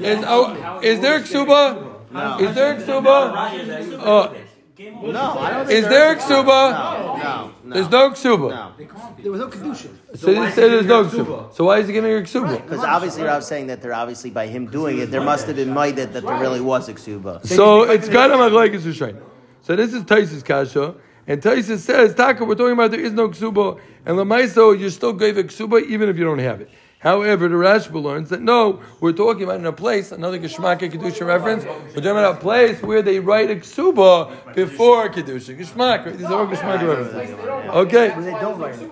[0.01, 2.11] is: oh, Is there ksuba?
[2.13, 2.39] No.
[2.39, 3.99] Is there ksuba?
[4.01, 4.35] Oh,
[4.79, 6.23] No, I don't think is there is.
[6.23, 6.47] ksuba?
[6.47, 7.75] No, no, no.
[7.75, 8.51] There's no ksuba.
[8.51, 8.73] No.
[9.21, 9.89] There was no kedusha.
[10.17, 11.53] So you say there's no ksuba.
[11.53, 12.63] So why is he giving her ksuba?
[12.63, 15.75] Because obviously, Rob's saying that they're obviously by him doing it, there must have been
[15.75, 17.45] might that, that there really was a ksuba.
[17.45, 19.21] So it's kind of like a Rishayim.
[19.63, 20.95] So this is Taisus Kasha,
[21.27, 25.13] and Taisus says, Taka, we're talking about there is no ksuba, and Lamaiso, you still
[25.13, 26.71] gave a ksuba even if you don't have it.
[27.01, 31.25] However, the Rashba learns that no, we're talking about in a place, another Geshmaka Kedusha
[31.25, 35.57] reference, we're talking about a place where they write a ksuba before Kedusha.
[35.57, 37.39] Geshmaka, these are all Geshmaka references.
[37.69, 38.91] Okay, They don't write it.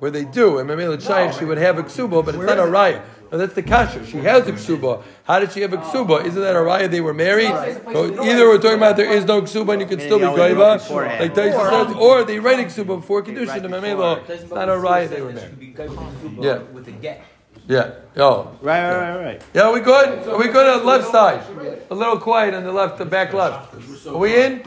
[0.00, 2.62] where they do, and Mamela Shaykh, she would have a ksuba, but it's not a
[2.62, 3.02] raya.
[3.30, 4.04] No, that's the kasha.
[4.06, 5.02] She has a ksuba.
[5.24, 6.24] How did she have a ksuba?
[6.24, 6.90] Isn't that a raya?
[6.90, 7.48] They were married.
[7.92, 10.30] So either we're talking about there is no ksuba and you can still be they
[10.30, 11.20] only do it goiva, beforehand.
[11.20, 13.62] like Taisa says, or they write a ksuba before kedusha.
[13.62, 15.08] The Mamela, it's not a raya.
[15.08, 17.00] They were married.
[17.02, 17.22] Yeah.
[17.66, 18.10] With a get.
[18.16, 18.22] Yeah.
[18.22, 18.56] Oh.
[18.60, 19.42] Right, right, right, right.
[19.52, 19.62] Yeah.
[19.62, 20.28] Are we good?
[20.28, 21.42] Are we good on the left side?
[21.90, 23.74] A little quiet on the left, the back left.
[24.06, 24.62] Are we in?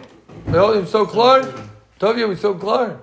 [0.50, 1.54] Oh, I'm so clear.
[2.00, 3.00] Tovia, we so clear.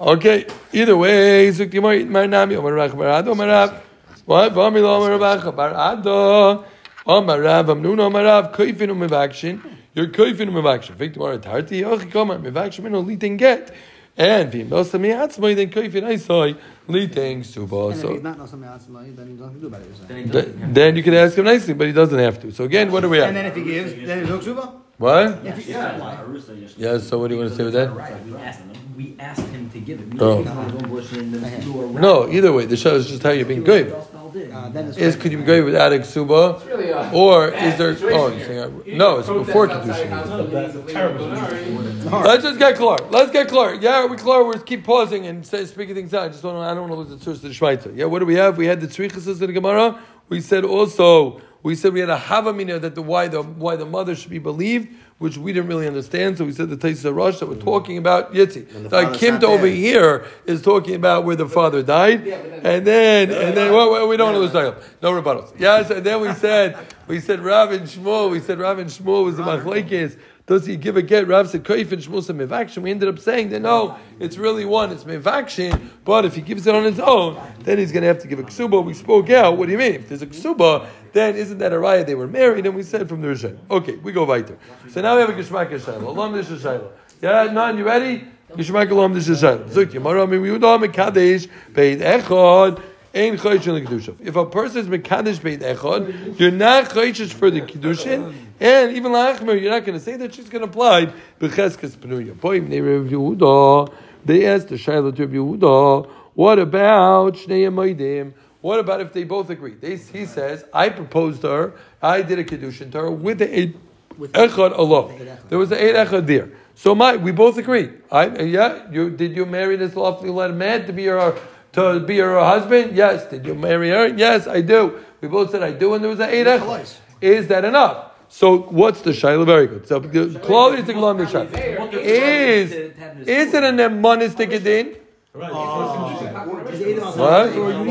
[0.00, 0.46] Okay.
[0.72, 3.82] Either way, Zukti Mar Mar Nami Omar Rach Barado Omar Rav.
[4.24, 4.52] What?
[4.52, 6.64] Vami Lo Omar Rav Barado.
[7.06, 9.60] Omar Rav Amnun Omar Rav Koifin Umevakshin.
[9.94, 10.96] You're Koifin Umevakshin.
[10.96, 13.74] Victim Mar Tarti Yochi Komar Mevakshin Mino Litin Get.
[14.18, 16.58] And Vim Bosami Atzmai then Koifin Aisai
[16.88, 17.88] Litin Suba.
[17.88, 19.88] And if he's not Nosam Yatzmai, then he doesn't do about it.
[19.88, 20.06] you're.
[20.06, 22.40] Then he Th- doesn't have Then you can ask him nicely, but he doesn't have
[22.42, 22.52] to.
[22.52, 23.28] So again, what do we have?
[23.28, 24.72] And then if he gives, then there's no ksuba?
[24.98, 25.44] What?
[25.44, 26.98] If he, Yeah.
[26.98, 27.94] So what do you want to say with that?
[27.94, 28.70] We asked him.
[28.96, 30.06] We asked him to give it.
[30.20, 30.38] Oh.
[30.42, 31.86] didn't have his own bush in the door.
[32.00, 33.92] No, either way, the show is just how you're being good.
[33.92, 37.94] uh, Is could you be great without a ksuba, really a or is there?
[38.14, 40.08] Oh, you're saying, You no, it's before that's outside kedushin.
[40.08, 42.08] council, That's a legal, terrible but situation.
[42.14, 42.26] alright.
[42.26, 42.96] Let's just get clear.
[43.10, 43.74] Let's get clear.
[43.74, 44.44] Yeah, we clear.
[44.44, 46.24] We keep pausing and say, speaking things out.
[46.24, 46.56] I just don't.
[46.56, 47.94] I don't want to lose the source of the Shmaita.
[47.94, 48.56] Yeah, what do we have?
[48.56, 50.00] We had the tzrichas of the Gemara.
[50.30, 53.84] We said also We said we had a havamina that the why the why the
[53.84, 56.38] mother should be believed, which we didn't really understand.
[56.38, 58.68] So we said the Taisa Rosh that we're talking about Yitzi.
[58.68, 62.86] the So father's Kimta not over here is talking about where the father died, and
[62.86, 64.76] then and then well, well, we don't lose time.
[65.02, 65.58] No rebuttals.
[65.58, 68.30] Yes, and then we said we said Rav and Shmuel.
[68.30, 70.16] We said Rav and Shmuel was the machlekes.
[70.46, 71.26] Does he give a get?
[71.26, 72.78] Rav said Kaif and Shmuel Mevakshin.
[72.82, 74.92] We ended up saying that no, it's really one.
[74.92, 75.88] It's Mevakshin.
[76.04, 78.38] But if he gives it on his own, then he's going to have to give
[78.38, 78.84] a ksuba.
[78.84, 79.56] We spoke out.
[79.56, 79.94] What do you mean?
[79.94, 82.06] If there's a ksuba, then isn't that a raya?
[82.06, 83.58] They were married, and we said from the Rishon.
[83.68, 84.56] Okay, we go weiter.
[84.90, 86.02] So now we have a Geshmak Shayla.
[86.02, 86.82] Alam.
[87.20, 87.76] Yeah, none.
[87.76, 88.28] You ready?
[88.52, 89.68] Geshmak Alam Shayla.
[89.68, 92.80] Zuk Yamara Mi Yehuda Mekadesh Beit Echad.
[93.18, 99.12] If a person is mekadesh beit echad, you're not chodesh for the kedushin, and even
[99.12, 102.34] lachmer, you're not going to say that she's going to apply becheskes penuya.
[102.34, 103.92] Poim neirev Yehuda.
[104.24, 108.34] They asked the Shaila to Yehuda, what about shnei amaydim?
[108.60, 109.74] What about if they both agree?
[109.74, 113.58] They, he says, I proposed to her, I did a kedushin to her with the
[113.58, 113.76] eight
[114.18, 115.28] echad alone.
[115.48, 116.50] There was the eight echad there.
[116.74, 117.90] So my, we both agree.
[118.10, 121.38] I, yeah, you did you marry this lawfully led man to be your
[121.72, 122.96] to be your husband?
[122.96, 123.30] Yes.
[123.30, 124.08] Did you marry her?
[124.08, 125.04] Yes, I do.
[125.20, 126.96] We both said I do, and there was an eight echad.
[127.20, 128.12] Is that enough?
[128.36, 129.46] So what's the shaila?
[129.46, 129.88] Very good.
[129.88, 131.94] So the Claudia is the Glam shaila.
[131.94, 134.98] Is is it a nemanis tikadin?
[135.32, 135.56] What?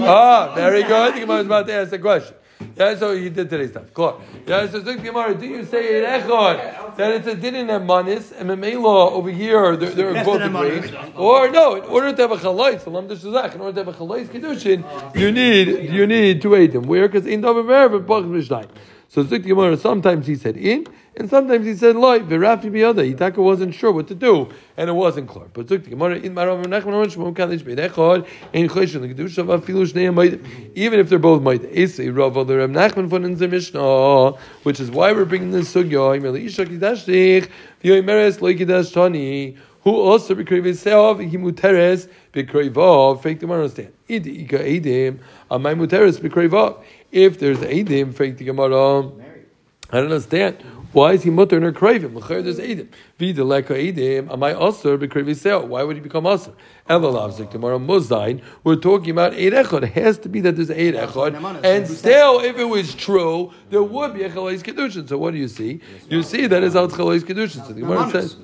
[0.08, 1.16] Ah, very good.
[1.16, 2.36] The Gemara was about to ask the question.
[2.78, 3.92] Yeah, so he did today's stuff.
[3.92, 4.22] Cool.
[4.46, 8.32] Yeah, so Zik Gemara, do you say in Echad that it's a din in manis
[8.32, 11.76] and Memela over here they're, they're both agreed, or no?
[11.78, 14.84] In order to have a chalais, salam d'shazach, in order to have a chalais kedushin,
[15.16, 16.84] you need you need to eat them.
[16.84, 17.08] Where?
[17.08, 18.70] Because in davar merev and pach mishnayim.
[19.08, 22.20] So Gemara, sometimes he said in, and sometimes he said loy.
[22.20, 23.15] V'rafi biyada.
[23.15, 25.48] Itaka wasn't sure what to do, and it wasn't clear.
[25.54, 29.08] But Zik Gemara in Marav Nachman Oren Shmuel Kadesh Bein Echad ein chosh in the
[29.13, 30.72] kedusha vafilu shnei amaydim.
[30.76, 34.32] Even if they're both maydim, Isei Rav Oder Reb Nachman in the Mishnah,
[34.63, 36.20] which is why we're bringing this sugya.
[36.20, 37.50] Imeli Isha Kidashtich
[37.84, 39.56] v'yoimeres loy kidash tani.
[39.84, 43.22] Who also b'kreiv seov himuteres b'kreivov.
[43.22, 43.94] Fake the understand.
[44.10, 46.84] Idi ika edim amay muteres b'kreivov.
[47.15, 49.08] If there's edim, fake the Gemara.
[49.89, 50.58] I don't understand.
[50.91, 52.13] Why is he mutter in her craving?
[52.13, 52.89] L'chayr there's edim.
[53.17, 54.30] Vida leka edim.
[54.30, 55.65] Am I usher b'krevi seo?
[55.65, 56.51] Why would he become usher?
[56.89, 58.41] Elalav zik tomorrow muzayin.
[58.65, 59.84] We're talking about eight echad.
[59.84, 61.63] It has to be that there's eight echad.
[61.63, 65.08] And still, if it was true, there would be a chalais kedushin.
[65.08, 65.80] So what do you see?
[66.10, 67.65] You see that is out chalais kedushin.
[67.65, 68.36] So the Gemara says.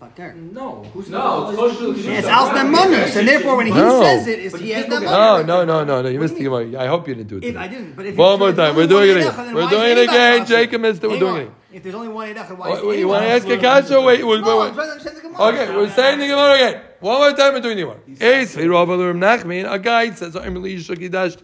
[0.00, 0.82] No.
[0.94, 4.02] Who's No, it's kosher to It's Alf Nemanis, and therefore when he No.
[4.02, 6.08] says it, is he has that No, no, no, no, no.
[6.08, 6.80] You missed the Gemara.
[6.82, 7.44] I hope you didn't do it.
[7.44, 7.58] If today.
[7.58, 8.76] I didn't, but if One more time.
[8.76, 9.54] We're doing it again.
[9.54, 10.46] We're doing it again.
[10.46, 11.10] Jacob missed it.
[11.10, 11.40] We're doing on.
[11.42, 11.50] it.
[11.72, 14.00] If there's only one Eidach, why Wait, is wait, You want to ask a kasha?
[14.00, 14.68] Wait, wait, No, wait.
[14.68, 15.42] I'm trying to understand the Gemara.
[15.48, 16.82] Okay, we're saying the Gemara again.
[17.00, 17.98] One more time, we're doing the Gemara.
[18.40, 21.36] Eis v'Rav Elur Nachman, a guy says, "I'm really shakidash."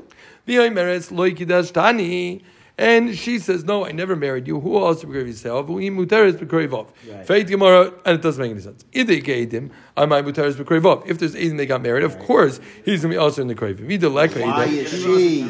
[0.48, 2.42] V'Yomeres loy kidash tani.
[2.78, 4.60] And she says, "No, I never married you.
[4.60, 5.66] Who else begrave yourself?
[5.68, 6.88] We muteres bekrevov."
[7.24, 8.84] Faith Gemara, and it doesn't make any sense.
[8.92, 11.08] If they gave him, I might muteres bekrevov.
[11.08, 13.78] If there's eight they got married, of course he's gonna be also in the crave.
[13.78, 14.72] Vida leka Why edim.
[14.72, 15.42] is she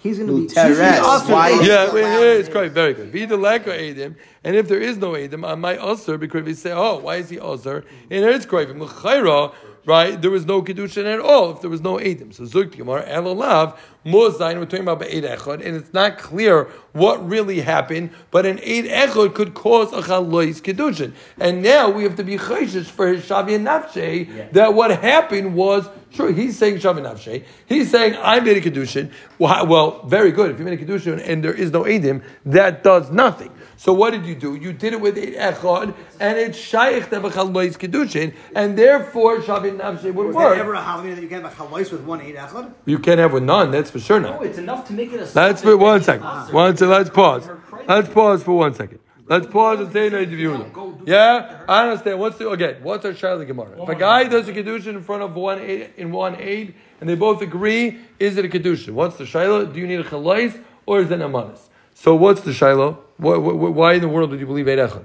[0.00, 0.46] He's going to be.
[0.48, 0.66] Muteres?
[0.66, 3.12] she's gonna be also- Why is- Yeah, wait, yeah, it's great, very good.
[3.12, 6.56] Vida leka edim, and if there is no edim, I might also bekrevov.
[6.56, 7.82] Say, oh, why is he also?
[8.10, 9.52] And it's craving l'chayra.
[9.84, 12.32] Right, there was no kedushin at all if there was no edim.
[12.32, 14.58] So zuk gemara elalav mozayin.
[14.58, 18.10] We're talking about be'ed echad, and it's not clear what really happened.
[18.30, 22.38] But an eid echad could cause a chalois kedushin, and now we have to be
[22.38, 27.42] chayshish for his shavi and nafshe that what happened was Sure, he's saying Shav Nafshe.
[27.66, 29.10] He's saying I made a kedushin.
[29.38, 30.50] Well, well, very good.
[30.50, 33.50] If you made a kedushin and there is no edim, that does nothing.
[33.82, 34.54] So what did you do?
[34.54, 38.78] You did it with eight echad, and it's shaykh to have a chalmais kedushin, and
[38.78, 40.58] therefore Shav Nafshe would Was there work.
[40.58, 42.72] ever a halacha that you can have a chalais with one Eid Echad?
[42.84, 43.72] You can't have with none.
[43.72, 45.28] That's for sure No, it's enough to make it a.
[45.34, 46.24] Let's for one second.
[46.24, 46.48] Ah.
[46.52, 46.90] One second.
[46.90, 47.50] Let's pause.
[47.88, 49.00] Let's pause for one second.
[49.26, 50.64] Let's pause and say no interview.
[51.04, 52.20] Yeah, I understand.
[52.20, 52.84] What's the again?
[52.84, 53.82] What's our Charlie Gemara?
[53.82, 54.28] If a guy oh.
[54.28, 57.98] does a kedushin in front of one aid, in one aid, and they both agree,
[58.20, 58.90] is it a kedushin?
[58.90, 59.74] What's the shaila?
[59.74, 61.68] Do you need a chalais or is it a manas?
[61.94, 62.96] So what's the shaila?
[63.22, 65.04] Why, why, why in the world would you believe eid echad?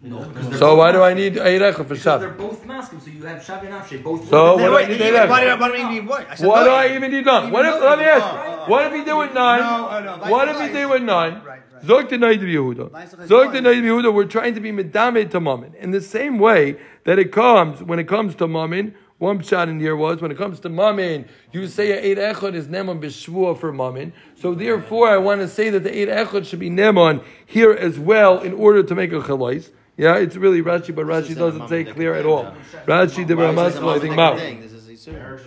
[0.00, 2.36] No, So both why do I need eid echad for Because they're Shabbat?
[2.38, 4.28] both masculine, so you have Shavi and Nafshe, both.
[4.28, 5.42] So what do I need wait, eid why echad?
[5.42, 6.40] do I- why do I need what?
[6.40, 7.50] Why do I even need none?
[7.50, 9.60] What if, Even let me ask, oh, oh, what if he did oh, with nine?
[9.60, 10.72] No, oh, no, What if he versa.
[10.78, 11.32] did with nine?
[11.34, 11.84] Right, right.
[11.84, 12.90] Zog the Naid Yehuda.
[12.90, 13.26] Vice versa.
[13.28, 15.74] Zog the Naid Yehuda, we're trying to be medame to mammon.
[15.80, 19.80] In the same way that it comes, when it comes to mammon, one shot in
[19.80, 23.58] here was, when it comes to mammon, you say a eight echad is neman b'shvua
[23.58, 24.12] for mammon.
[24.36, 27.98] So therefore, I want to say that the eight echad should be neman here as
[27.98, 29.70] well in order to make a chalais.
[29.96, 32.54] Yeah, it's really Rashi, but Rashi doesn't say clear at all.
[32.86, 34.36] Rashi, the Why is this Ramas, I think Mao.
[34.36, 34.60] thing?
[34.60, 35.40] This is Isur.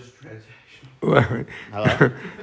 [1.01, 1.43] We're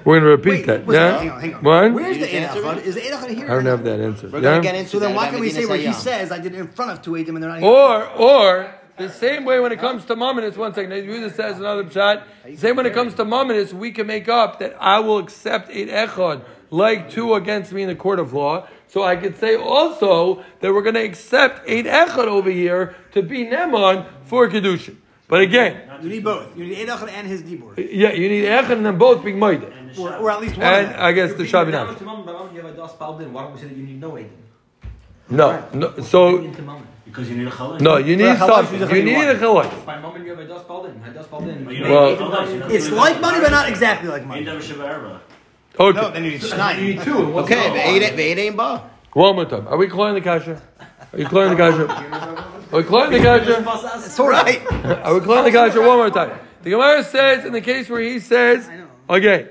[0.05, 0.91] going to repeat Wait, that.
[0.91, 1.19] yeah?
[1.19, 1.63] hang on, hang on.
[1.63, 1.95] One?
[1.95, 2.77] Where's the You Eid answer Echad?
[2.79, 2.87] it?
[2.87, 3.45] Is the Eid Echad here?
[3.45, 4.29] I don't have that answer.
[4.29, 4.51] We're yeah?
[4.51, 6.55] gonna get into So then why can we say Medina where he says I did
[6.55, 7.69] it in front of two Eidim and they're not here?
[7.69, 11.89] Or, or the same way when it comes to Mamonis, one second, Yehuda says another
[11.91, 12.27] shot.
[12.57, 15.89] Same when it comes to Mamonis, we can make up that I will accept eight
[15.89, 18.67] echad like two against me in the court of law.
[18.89, 23.23] So I could say also that we're going to accept eight echad over here to
[23.23, 24.97] be Neman for kedushin.
[25.29, 26.57] But again, You need both.
[26.57, 27.77] You need Eid Echad and his Dibur.
[27.77, 29.99] yeah, you need echad and then both being moide.
[29.99, 30.67] Or, or at least one.
[30.67, 31.05] And of them.
[31.05, 31.73] I guess the Shabbat.
[33.31, 34.31] Why don't we say that you need no Aiden?
[35.31, 36.01] No, no.
[36.01, 36.63] So Into
[37.05, 37.81] Because you need a challah.
[37.81, 38.81] no, you need For a challah, something.
[38.81, 39.87] you You need a challah.
[39.87, 41.01] By Mammon, you have a dust Baldin.
[41.01, 41.67] My dust Baldin.
[41.67, 44.47] Well- It's like money, but not exactly like money.
[45.81, 46.01] Okay.
[46.01, 46.79] No, then you need Shnai.
[46.81, 47.19] You need two.
[47.19, 47.75] and one's Okay, no.
[47.75, 48.83] ve'eid ve'eid ain't ba.
[49.13, 49.69] One more time.
[49.69, 50.61] Are we clearing the kasha?
[51.13, 51.87] Are you clearing the kasha?
[52.73, 53.65] Are we clearing the kasha?
[54.05, 54.61] It's all right.
[55.05, 56.33] Are we clearing the kasha one more time?
[56.63, 58.69] The Gemara says in the case where he says,
[59.09, 59.51] okay.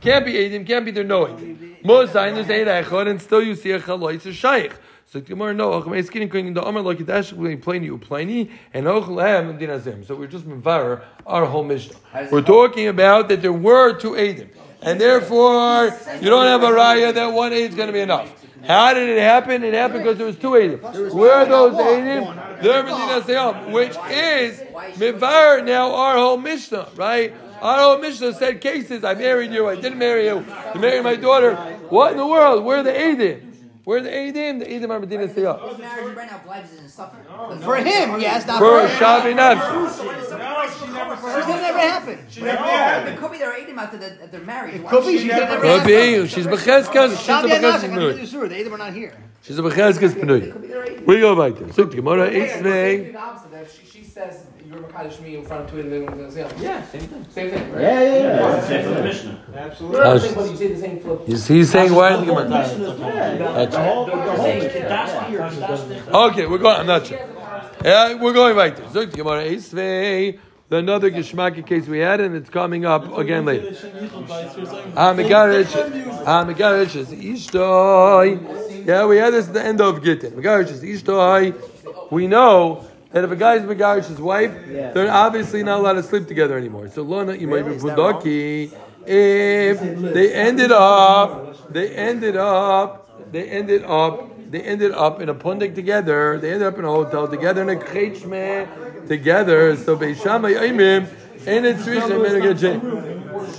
[0.00, 1.82] Can't be Eidim, can't be there no Eidim.
[1.82, 4.74] Mosain, there's Eid Echad, and still you see a Chaloy, it's a Shaykh.
[5.06, 8.86] So Gemara, no, Achmei Skinning, Kring, the Amar, like Kedashik, we plain you, plainy, and
[8.86, 10.06] Ochlahem, and Dinazim.
[10.06, 11.96] So we're just Mavarer, our whole Mishnah.
[12.30, 14.50] We're talking about that there were two Eidim.
[14.82, 15.86] And therefore,
[16.20, 18.43] you don't have a raya that one Eid is going to be enough.
[18.66, 19.62] How did it happen?
[19.62, 21.12] It happened because there was two Eidim.
[21.12, 22.62] Where are those Eidim?
[22.62, 24.60] They're Medina Seyam, which is
[24.98, 27.34] Mivar now our whole Mishnah, right?
[27.60, 29.04] Our whole Mishnah said cases.
[29.04, 29.68] I married you.
[29.68, 30.44] I didn't marry you.
[30.74, 31.56] You married my daughter.
[31.88, 32.64] What in the world?
[32.64, 33.50] Where are the Eidim?
[33.84, 34.60] Where are the Eidim?
[34.60, 35.68] The Eidim are Medina Seyam.
[35.68, 37.24] His marriage right now obliges and suffering.
[37.60, 38.98] For him, yes, not For for her.
[38.98, 40.53] Shabi Nafshi.
[40.88, 42.20] It never happened.
[42.30, 44.74] She It could be they're Eidim after that that they're married.
[44.76, 45.86] It could be she never Could happened.
[45.86, 46.28] be.
[46.28, 47.10] She's Becheskas.
[47.18, 48.30] She's a Shabi and Nafshi, Becheskas I'm telling you Pnui.
[48.30, 49.16] sure, the Eidim are not here.
[49.42, 51.06] She's a Becheskas Pnui.
[51.06, 51.72] We go back there.
[51.72, 53.12] So the Gemara Eitzvei.
[53.12, 53.70] The opposite.
[53.70, 56.50] She, she says you're Makadish me in front of two of them.
[56.60, 57.26] Yeah, same thing.
[57.30, 57.82] Same thing, right?
[57.82, 58.60] Yeah, yeah, yeah.
[58.62, 59.40] Same for the Mishnah.
[59.80, 61.26] No, no, same, but you say the same flip.
[61.26, 62.14] He's, he's saying why?
[62.14, 62.46] in the Gemara?
[66.30, 66.80] Okay, we're going.
[66.80, 67.18] I'm not sure.
[67.84, 68.86] Yeah, we're going back there.
[68.86, 70.38] Zok the Gemara Eitzvei.
[70.74, 73.70] The another Geshmaki case we had, and it's coming up again later.
[74.96, 75.70] Hamigarish,
[76.24, 78.84] Hamigarish is Ishtoi.
[78.84, 80.32] Yeah, we had this at the end of Gittin.
[80.32, 82.10] Megarish is Ishtoi.
[82.10, 86.26] We know that if a guy's Megarish his wife, they're obviously not allowed to sleep
[86.26, 86.88] together anymore.
[86.88, 88.76] So Lona Imay Budaki.
[89.06, 89.80] If
[90.12, 94.33] they ended up, they ended up, they ended up.
[94.54, 96.38] They ended up in a pundik together.
[96.38, 99.76] They ended up in a hotel together in a kretschme together.
[99.76, 101.08] So Beis Shammai Aimim
[101.44, 101.82] and it's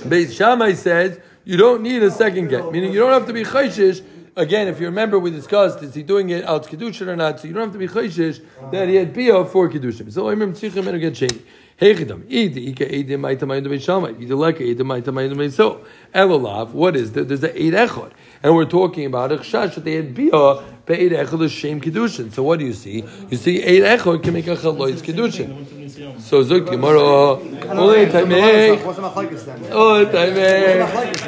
[0.05, 3.43] Beis Shammai says you don't need a second get, meaning you don't have to be
[3.43, 4.05] chayshish.
[4.37, 7.49] Again, if you remember, we discussed is he doing it out kedushin or not, so
[7.49, 10.09] you don't have to be chayshish that he had bia for kedushin.
[10.13, 11.41] So Aimim tzichem and get sheni.
[11.79, 15.83] Hechidam, id ika edim ma'itamayim Beis Shammai, idoleka edim ma'itamayim Beis So
[16.13, 17.25] Elolav, what is there?
[17.25, 18.11] There's an eight echad,
[18.41, 22.31] and we're talking about a chash that they had bia be'eid echad is shem kedushin.
[22.31, 23.03] So what do you see?
[23.29, 26.21] You see eight echad can make a chalois kedushin.
[26.21, 29.73] So Zuk Gemara, Ole Taimei, What's the machlokes then?
[29.73, 31.21] Ole What's Taimei.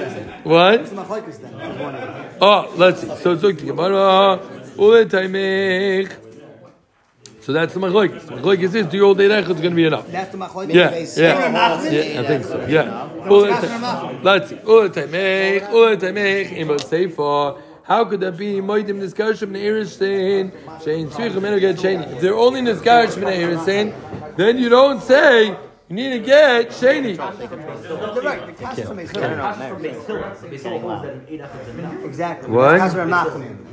[0.43, 0.49] the?
[0.49, 0.79] What?
[0.79, 2.37] What's the machlokes then?
[2.39, 3.07] Oh, let's see.
[3.17, 4.39] So Zuk Gemara,
[4.77, 6.26] Ole Taimei.
[7.47, 8.25] So that's the machlokes.
[8.25, 10.05] Machlokes is the old eight echad is going to be enough.
[10.11, 10.67] That's the machlokes.
[10.73, 12.65] Yeah, yeah, yeah, I think so.
[12.67, 13.09] Yeah.
[13.23, 14.21] No, Ule it's ta- Nachman.
[14.21, 14.59] Let's see.
[14.65, 17.61] Ule taimech, ule taimech, imo seifa.
[17.83, 18.55] How could that be?
[18.55, 22.11] Moidim niskarshim neirisin, shein tzvichem enu get sheni.
[22.11, 25.55] If they're only niskarshim neirisin, then you don't say
[25.89, 27.15] you need to get sheni.
[27.15, 28.45] You're right.
[28.47, 29.69] The Kasher makes That's sense.
[29.69, 30.21] from Beis Hillel.
[30.51, 32.03] Beis Hillel holds that an eight echad is enough.
[32.03, 32.49] Exactly.
[32.51, 32.79] What?
[32.81, 33.63] Kasher and Nachman.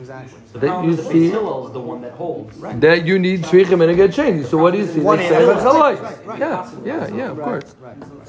[0.54, 2.60] That you see Hillel is the one that holds.
[2.60, 4.44] that you need tzvichem enu get sheni.
[4.46, 5.00] So what do you see?
[5.00, 5.54] One They say animal.
[5.62, 6.00] chalai.
[6.00, 6.38] Right, right.
[6.38, 7.30] Yeah, yeah, yeah.
[7.30, 7.74] Of course.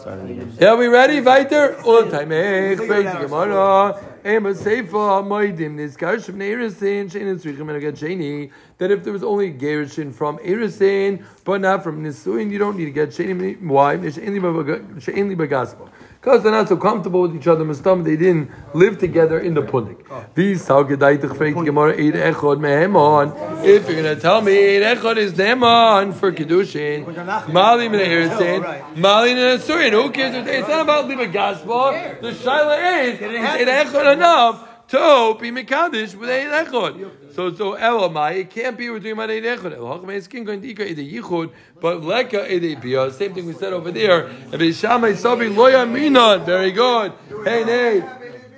[0.06, 1.20] Yeah, we ready?
[1.20, 4.00] Taimech, freit die Gemara.
[4.24, 8.52] Ema seifa moidim niskarshim neirisin shein tzvichem enu get sheni.
[8.78, 12.86] That if there was only gerushin from erisin, but not from nisuin, you don't need
[12.86, 13.60] to get sheni.
[13.60, 13.98] Why?
[13.98, 15.90] She'enli bagaspa.
[16.26, 19.62] Because they're not so comfortable with each other, Mustam, they didn't live together in the
[19.62, 20.00] pundik.
[20.34, 23.64] These Saugedaitach Freit Gemara Eid Echod Mehemon.
[23.64, 27.06] If you're gonna tell me Eid Echod is Neman for Kedushin,
[27.54, 30.34] Mali Min Erisin, Mali Min Asurin, who cares?
[30.48, 32.20] It's not about Liba Gaspa.
[32.20, 34.68] The Shaila is, is Eid Echod enough?
[34.90, 37.34] To be Mekadosh with Eid Echod.
[37.34, 39.76] So, so Elamai, it can't be we're talking about Eid Echod.
[39.78, 43.12] Hachmei Skin going to Ika Eid Yichud, but Leka Eid Bia.
[43.12, 44.28] Same thing we said over there.
[44.28, 46.46] And Beishamai Sabi Loya Minan.
[46.46, 47.14] Very good.
[47.44, 48.04] Hey, Nate.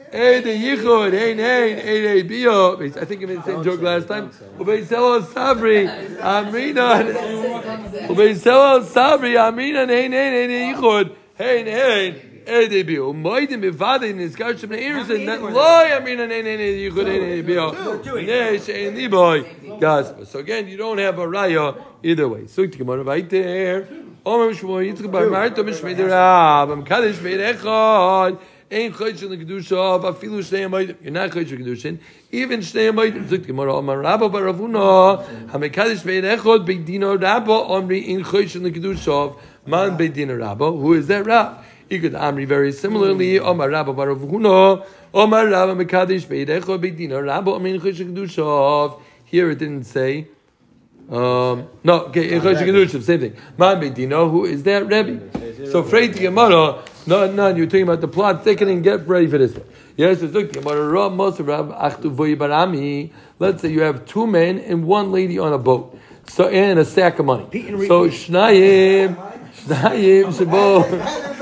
[0.10, 2.82] Hey, the yichud, hey, hey, hey, hey, bio.
[2.82, 4.30] I think I made the same joke last time.
[4.58, 5.86] Ubeiselo sabri,
[6.20, 7.04] amrina.
[8.08, 12.27] Ubeiselo sabri, amrina, hey, hey, hey, yichud, hey, hey.
[12.48, 12.84] Hey, they.
[12.86, 15.42] Moidim bivade in his garshim neiris and that
[17.06, 17.72] hey, hey, bio.
[17.74, 19.80] Hey, shein.
[19.82, 20.26] Gaspa.
[20.26, 22.48] So again, you don't have a raya either way.
[22.48, 23.90] So to right there.
[24.26, 26.72] Omer shmo yitzchak bar marto mishmei derab.
[26.72, 28.40] Am kadesh beid echad.
[28.72, 30.96] Ein chayt shel kedusha, afilu shnei.
[31.02, 32.00] You're not chayt shel kedushin.
[32.32, 33.28] Even shnei amaydim.
[33.28, 35.22] Zuk gemara Omer Rabba bar Ravuna.
[35.48, 36.88] Hamekadesh beid echad beid
[37.22, 37.52] Rabba.
[37.52, 39.36] Omri ein chayt shel kedusha.
[39.66, 40.72] Man beid dino Rabba.
[40.72, 41.64] Who is that Rab?
[41.90, 43.40] Ikud Amri very similarly.
[43.40, 44.86] Omar Rabba bar Ravuna.
[45.14, 47.56] Omar Rabba mekadesh beid echad beid dino Rabba.
[47.56, 49.02] Ein chayt.
[49.26, 50.28] Here it didn't say.
[51.10, 53.38] Um, no, okay, Kedusha, same thing.
[53.58, 55.72] Man Beidino, who is that Rebbe?
[55.72, 59.38] So afraid to Gemara, no, no, you're talking about the plot thickening, get ready for
[59.38, 59.66] this one.
[59.96, 63.10] Yes, it's look, Gemara, Rav Moshe Rav Achtu Voy
[63.40, 65.98] Let's say you have two men and one lady on a boat.
[66.28, 67.48] So, and a sack of money.
[67.88, 69.16] So, Shnayim,
[69.66, 71.34] Shnayim, Shabo.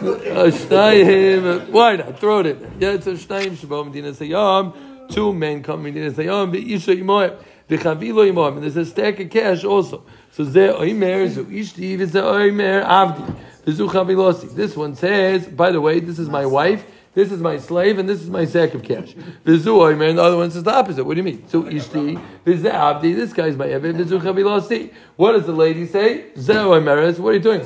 [0.00, 2.18] Shnayim, why not?
[2.18, 2.58] Throw it in.
[2.60, 2.70] there.
[2.78, 5.08] Yeah, it's a Shnayim Shabo Medina Sayyam.
[5.10, 7.36] Two men come Medina Sayyam, Isha Imoyim.
[7.70, 10.02] V'chavilo imam, and there's a stack of cash also.
[10.32, 14.52] So ze oimer, zu ishti, v'ze oimer avdi, v'zu chavilosi.
[14.56, 16.84] This one says, by the way, this is my wife,
[17.14, 19.14] this is my slave, and this is my sack of cash.
[19.44, 21.04] V'zu oimer, and the other one says the opposite.
[21.04, 21.46] What do you mean?
[21.46, 24.92] So ishti, v'ze avdi, this guy's my eved, v'zu chavilosi.
[25.14, 26.34] What does the lady say?
[26.36, 27.62] Ze oimer, what are you doing.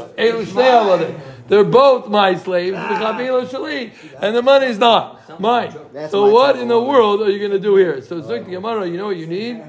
[1.46, 3.48] They're both my slaves, v'chavilo ah.
[3.48, 3.92] shali,
[4.22, 5.72] and the money's not mine.
[6.10, 8.00] So what in the world are you going to do here?
[8.00, 9.62] So Zuk the Gemara, you know what you need?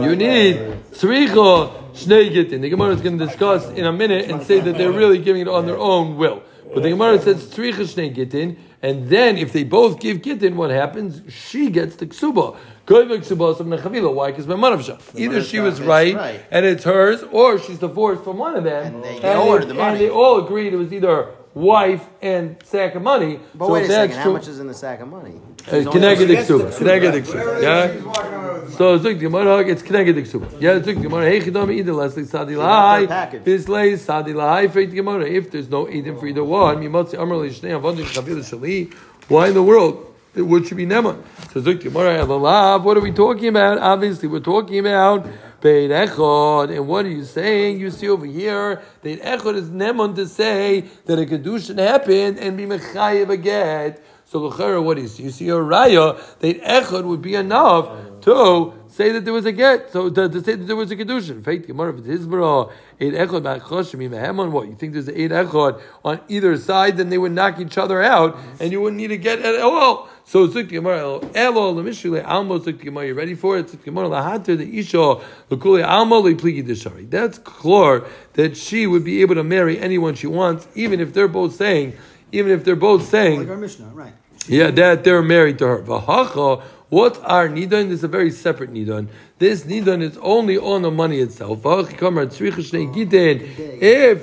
[0.00, 0.56] You need
[0.92, 2.60] tzricha shnei gittin.
[2.62, 5.42] The Gemara is going to discuss in a minute and say that they're really giving
[5.42, 6.42] it on their own will.
[6.72, 10.70] But the Gemara says tzricha shnei gittin, and then if they both give gittin, what
[10.70, 11.22] happens?
[11.32, 12.56] She gets the ksuba.
[12.90, 14.12] Koivik ksuba of nechavila.
[14.12, 14.32] Why?
[14.32, 14.98] Because manavsha.
[15.16, 16.40] Either she was It's right, right.
[16.50, 19.60] and it's hers, or she's divorced from one of them, And they- they owe her
[19.60, 19.98] the and money.
[19.98, 23.38] they all agreed it was either wife and sack of money.
[23.54, 25.08] But so wait a if that's second, how true- much is in the sack of
[25.08, 25.34] money?
[25.68, 26.66] uh, Keneged Iksuba.
[26.72, 27.62] Keneged Iksuba.
[27.62, 28.70] Yeah?
[28.76, 30.48] So Zuk the Gemara, it's Keneged Iksuba.
[30.60, 33.44] Yeah, Zuk the Gemara, hey Chidam either Leslie Sadi Lai, package.
[33.44, 35.26] Bislay Sadi Lai, Freit Gemara.
[35.26, 38.38] If there's no Eden for either one, you must say Amr Li Shnei Avadu Chavil
[38.38, 38.92] Shali.
[39.28, 40.06] Why in the world?
[40.42, 41.22] Would should be Neman.
[41.52, 43.78] So Zuk Gemara, what are we talking about?
[43.78, 45.26] Obviously, we're talking about
[45.60, 46.74] Beit Echad.
[46.74, 47.80] And what are you saying?
[47.80, 52.56] You see over here, Beit Echad is Neman to say that a Kedushin happened and
[52.56, 54.02] be Mechayev get.
[54.30, 55.24] So l'chera, what do you see?
[55.24, 59.52] You see a raya that echad would be enough to say that there was a
[59.52, 59.90] get.
[59.92, 61.44] So to, to say that there was a kedushin.
[61.44, 62.70] Faith gemara if it's hizbara
[63.00, 64.50] eight echad ba'choshim.
[64.50, 66.96] What you think there's eight echad on either side?
[66.96, 70.08] Then they would knock each other out, and you wouldn't need a get at all.
[70.24, 73.08] So zik gemara elo lemishule almo zik gemara.
[73.08, 73.70] You ready for it?
[73.70, 75.20] Zik gemara lahater the isha
[75.50, 77.08] lekuli almo lepligi deshari.
[77.08, 81.28] That's clear that she would be able to marry anyone she wants, even if they're
[81.28, 81.94] both saying.
[82.32, 84.12] Even if they're both saying, Like our Mishnah, right?
[84.46, 85.82] yeah, that they're married to her.
[85.82, 87.88] Vahacha, what's are nidon?
[87.88, 89.08] This is a very separate nidon.
[89.38, 91.60] This nidon is only on the money itself.
[91.64, 92.00] If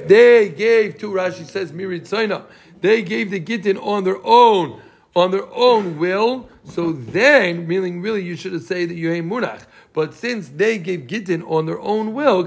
[0.07, 2.43] they gave to Rashi says miritzaina,
[2.82, 4.80] they gave the gitin on their own,
[5.15, 6.47] on their own will.
[6.65, 9.65] So then, meaning really, you should have said that you ain't munach.
[9.98, 12.45] But since they gave Gittin on their own will,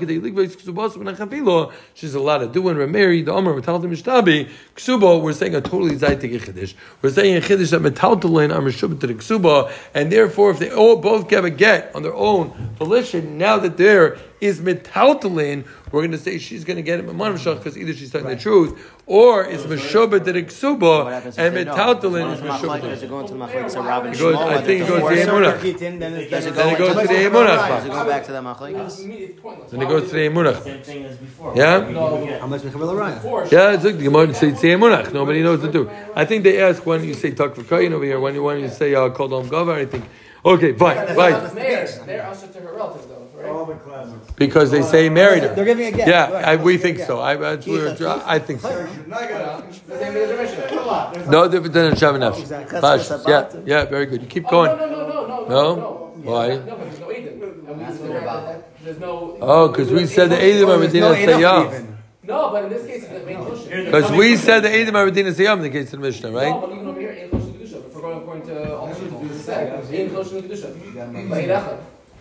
[1.95, 3.27] she's allowed to do we're married.
[3.27, 6.75] The Omer Metalta Mishtabi, Ksuba, we're saying a totally Zaitik Chiddush.
[7.03, 10.99] We're saying a Chiddush that Metaltalin are Meshubit to Ksuba, and therefore, if they all
[10.99, 16.13] both give a get on their own volition, now that there is Metaltalin, we're going
[16.13, 19.45] to say she's going to get it Memanavshach because either she's telling the truth, or
[19.45, 21.69] it's Meshubit to the Ksuba, and if?
[21.69, 25.03] Metaltalin is Does it go into the Machlekes of Rabbi Shmuel, I think it goes
[25.03, 25.61] to the her?
[25.61, 26.31] Emunah.
[26.31, 27.69] Does it Then it go goes to the the Emunah.
[27.69, 29.71] Does it go back to the Machlekes?
[29.71, 30.63] Then it goes to the Emunach.
[30.63, 31.57] Same thing as before.
[31.57, 32.39] Yeah?
[32.39, 33.51] How much Mechavil Raya?
[33.51, 35.13] Yeah, it's like the Gemara say Tzei Munach.
[35.13, 35.91] Nobody knows what to do.
[36.15, 38.69] I think they ask when you say Tak V'Kayin over here, when you when you
[38.69, 39.75] say uh, Kol Dom Gava.
[39.75, 40.05] I think
[40.45, 44.37] okay, fine, right, They're, they're to her relative though, right?
[44.37, 45.55] because they say married her.
[45.55, 46.09] They're giving a get.
[46.09, 46.31] Yeah.
[46.51, 47.21] I, we think so.
[47.21, 47.89] I, that's where,
[48.27, 48.69] I think so.
[48.69, 51.31] The same as the Mishnah.
[51.31, 52.39] No different than a Shavanef.
[52.39, 52.81] Exactly.
[52.81, 53.09] Bash.
[53.27, 54.23] Yeah, yeah, very good.
[54.23, 54.77] You keep Oh, going.
[54.79, 55.75] no, no, no, no, no, No?
[55.77, 55.97] no.
[56.23, 56.49] Why?
[56.49, 57.43] No, but there's no Eden.
[57.67, 59.39] And we just that There's no.
[59.41, 61.87] Oh, because we said the Eidim are There's Medina no Sayyam.
[62.25, 63.85] No, but in this case, the main Choshen.
[63.87, 66.37] Because we said the Eidim are Medina Sayyam in the case of the Mishnah, No,
[66.39, 66.61] right?
[66.61, 67.87] but even over here, Ein Choshen Kedusha.
[67.87, 71.31] If we're going according to all the Shittas, we just said Ein Choshen Kedusha.
[71.31, 71.79] By Ein Echad.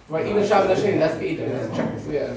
[0.09, 1.51] Right, even Shabbat Hashem, that's the Eden.
[1.51, 1.89] That's check.
[2.09, 2.35] Yeah.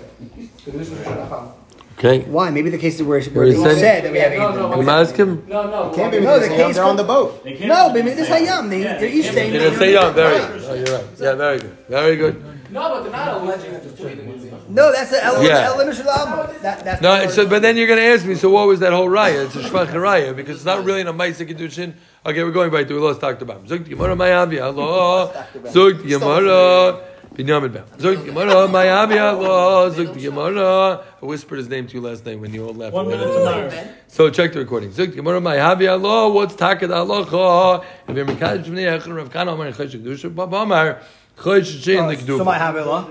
[0.64, 1.52] Kedusha Shoshen Acham.
[1.98, 2.20] Okay.
[2.24, 2.50] Why?
[2.50, 4.70] Maybe the case where, Where where he said- said that we have Yeah, no, Eidim.
[4.76, 5.44] no, You ask him.
[5.48, 5.92] No, no.
[5.94, 7.44] Can't be No, because the they're on the boat.
[7.44, 9.70] No, be but this saying- Hayam, they, Yeah, they're they each can't saying be You're
[9.70, 10.14] that- gonna say young.
[10.14, 10.64] Very good.
[10.68, 11.04] Oh, you're right.
[11.18, 11.76] Yeah, very good.
[11.88, 12.44] Very good.
[12.72, 14.68] No, but they're not alleging that there's two Eidim.
[14.68, 15.76] No, that's the element, Yeah.
[15.76, 16.48] the of Shalom.
[16.62, 18.34] That, that's No, so, but then you're going to ask me.
[18.36, 19.44] So what was that whole raya?
[19.46, 21.92] It's a shvach raya because it's not really in a ma'aseh kedushin.
[22.24, 23.44] Okay, we're going back to we lost Dr.
[23.44, 23.66] Bam.
[23.66, 25.46] Zog Gemara Mayavi Allah.
[25.72, 27.00] Zog Gemara.
[27.34, 27.84] Binyamin Bam.
[27.98, 29.90] Zog Gemara Mayavi Allah.
[29.90, 31.02] Zog Gemara.
[31.22, 32.92] I whispered his name to you last night when you all left.
[32.92, 33.88] One minute to marriage.
[34.08, 34.92] So check the recording.
[34.92, 36.30] Zog Gemara Mayavi Allah.
[36.30, 37.82] What's Takad Allah?
[38.06, 41.00] If you're Mekadosh Bnei Echon Rav Kahana Amar Chosh Kedusha Baba Amar
[41.38, 42.38] Chosh Shein Lekdusha.
[42.38, 43.08] So my Havila.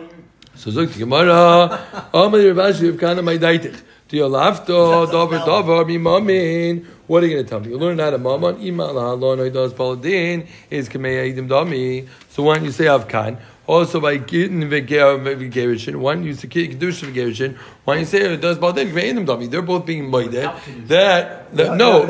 [0.53, 1.80] So sagt die Gemara,
[2.13, 3.82] Amar Ravashi of Kana my daitich.
[4.07, 6.86] Do you lafto davar davar mi mamin?
[7.07, 7.69] What are you going to tell me?
[7.69, 8.61] You learn how to mammon.
[8.61, 12.07] Ima lahalon oidos paladin is kamei aidim dami.
[12.30, 13.38] So why don't you say avkan?
[13.68, 14.18] Also by.
[14.18, 17.57] Why don't you say kedusha v'gerishin?
[17.86, 19.49] Why don't you say oidos paladin kamei aidim dami?
[19.49, 20.32] They're both being made.
[20.32, 22.05] That, that no.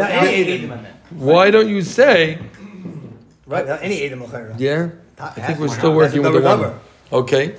[1.11, 2.39] Why don't you say?
[3.45, 3.67] Right?
[3.81, 4.55] Any L'chaira.
[4.57, 6.79] Yeah, I think we're still working with the one.
[7.11, 7.55] Okay.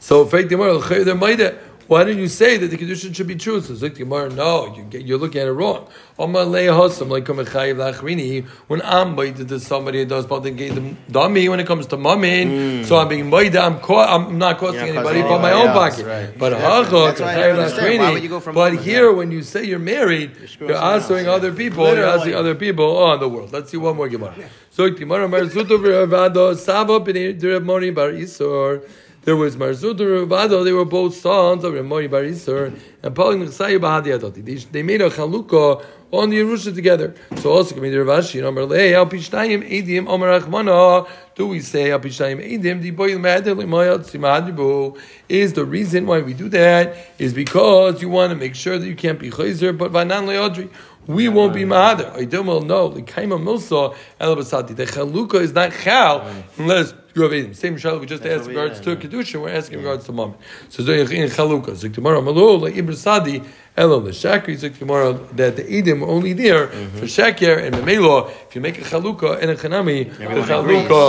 [0.00, 1.58] So fake they're maida.
[1.88, 3.62] Why don't you say that the condition should be true?
[3.62, 5.88] So Zik Gemara, no, you you're looking at it wrong.
[6.18, 8.44] Omar le'hosam like kamechayiv lachrini.
[8.66, 11.86] When I'm maida to somebody that does about the gate them dummy when it comes
[11.86, 13.62] to mammon, so I'm being maida.
[13.62, 16.06] I'm I'm not costing anybody but my own else, pocket.
[16.06, 16.38] right.
[16.38, 16.98] But Exactly.
[16.98, 17.98] hacha That's why I don't kamechayiv understand.
[18.00, 18.30] Why would you lachrini.
[18.32, 21.86] go from But here, when you say you're married, you're answering other people.
[21.94, 23.50] You're asking other people on the world.
[23.50, 24.34] Let's see one more Gemara.
[24.70, 28.82] So Gemara Marzuto v'Ravado Sava bar Isor.
[29.28, 30.64] There was Marzuto and.
[30.64, 32.74] They were both sons of Mori bar Isor.
[33.02, 34.42] And Pauling Nechsayu Bahadi Adoti.
[34.42, 37.14] They- They made a chalukah on the Yerusha together.
[37.36, 41.06] So also to Ravashi, know, Merlei Al Pishnayim Edim Omer Achmana.
[41.34, 44.96] Do we say Al Pishnayim Edim Di Boy Madel Imayat Simadibu?
[45.28, 48.86] Is the reason why we do that is because you want to make sure that
[48.86, 50.70] you can't be chayzer, but vanan leodri.
[51.06, 52.16] We won't be ma'ader.
[52.16, 52.60] I don't know.
[52.60, 54.74] No, the kaima milsa elabasati.
[54.74, 56.26] The chalukah is not chal
[56.56, 57.54] unless you have edim.
[57.56, 59.40] Same shal we just asked in what we regards had, to kedusha.
[59.40, 60.36] We're asking in regards to mammon.
[60.68, 61.74] So zoyach in chalukah.
[61.74, 63.42] Zik tomorrow malul like ibn sadi
[63.76, 64.56] elo the shakri.
[64.56, 68.30] Zik tomorrow that the edim were only there for shakir and memelo.
[68.48, 70.48] If you make a chalukah and a chanami, the Everyone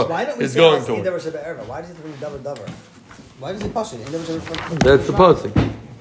[0.09, 1.05] Why chalukah don't we is say going Al to Eidim it.
[1.05, 1.65] Davar Sheba Erva?
[1.67, 2.69] Why does it bring Davar Davar?
[3.39, 4.05] Why does it push it?
[4.79, 5.51] That's the pasuk.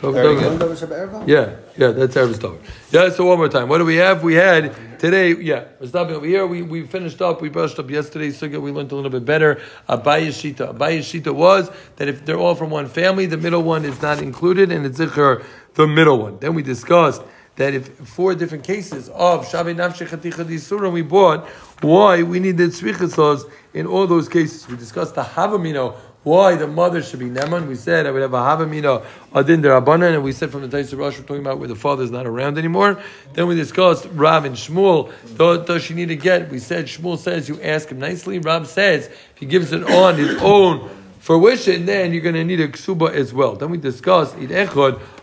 [0.01, 2.59] Davar Sheba Yeah, yeah, that's Erev Tover.
[2.91, 3.69] Yeah, so one more time.
[3.69, 4.23] What do we have?
[4.23, 6.47] We had today, yeah, we're stopping over here.
[6.47, 9.61] We, we finished up, we brushed up yesterday's sukkah, we learned a little bit better.
[9.89, 10.75] Abaye Shita.
[10.75, 14.21] Abaye Shita was that if they're all from one family, the middle one is not
[14.21, 16.39] included, and it's the middle one.
[16.39, 17.23] Then we discussed
[17.59, 21.47] that if four different cases of Shavei Nafshe Chaticha Disura we bought,
[21.81, 24.67] why we needed Tzvichasos in all those cases.
[24.69, 27.67] We discussed the Havamino, why the mother should be Neman.
[27.67, 29.05] We said I would have a Havamino
[29.35, 32.13] Adin Derabanan, and we said from the Taisa Rosh, we're talking about where the father's
[32.13, 33.03] not around anymore.
[33.33, 35.13] Then we discussed Rav and Shmuel.
[35.37, 36.51] Does, does she need to get?
[36.51, 38.39] We said Shmuel says you ask him nicely.
[38.39, 40.89] Rav says if he gives it on his own
[41.19, 43.57] fruition, then you're going to need a ksuba as well.
[43.57, 44.53] Then we discussed Id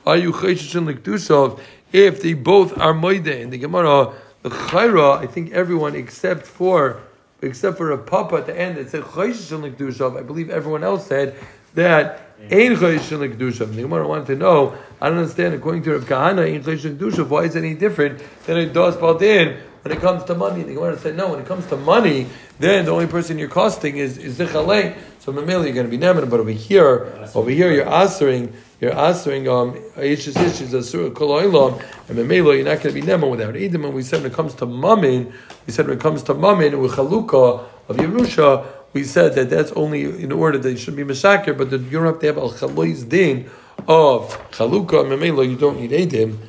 [0.05, 1.59] are you Chayshishin Likdushov?
[1.95, 7.01] If they both are Moide in the Gemara, the Chayra, I think everyone except for
[7.41, 11.07] except for a papa at the end that said Chayshishin Likdushov, I believe everyone else
[11.07, 11.37] said
[11.73, 13.73] that Ein Chayshishin Likdushov.
[13.73, 17.29] The Gemara wanted to know, I don't understand, according to Rav Kahana, Ein Chayshishin Likdushov,
[17.29, 19.57] why is it any different than a Das Baldin?
[19.83, 22.27] When it comes to money, the Gemara said, no, when it comes to money,
[22.59, 24.97] then the only person you're costing is, is Zichalei.
[25.19, 28.97] So Mamili, you're going to be Neman, but over here, over here, you're answering, you're
[28.97, 33.55] answering, um, Aishas Ishes, Asur, Koloilam, and Mamili, you're not going to be Neman without
[33.55, 33.85] Edom.
[33.85, 35.31] And we said when it comes to Mammon,
[35.65, 39.71] we said when it comes to Mammon, with Chalukah of Yerusha, we said that that's
[39.73, 42.37] only in order that you should be Meshakir, but that you don't have to have
[42.37, 43.49] Al Chaloi's Din
[43.87, 46.39] of Chalukah, and Mamili, you don't need Edom.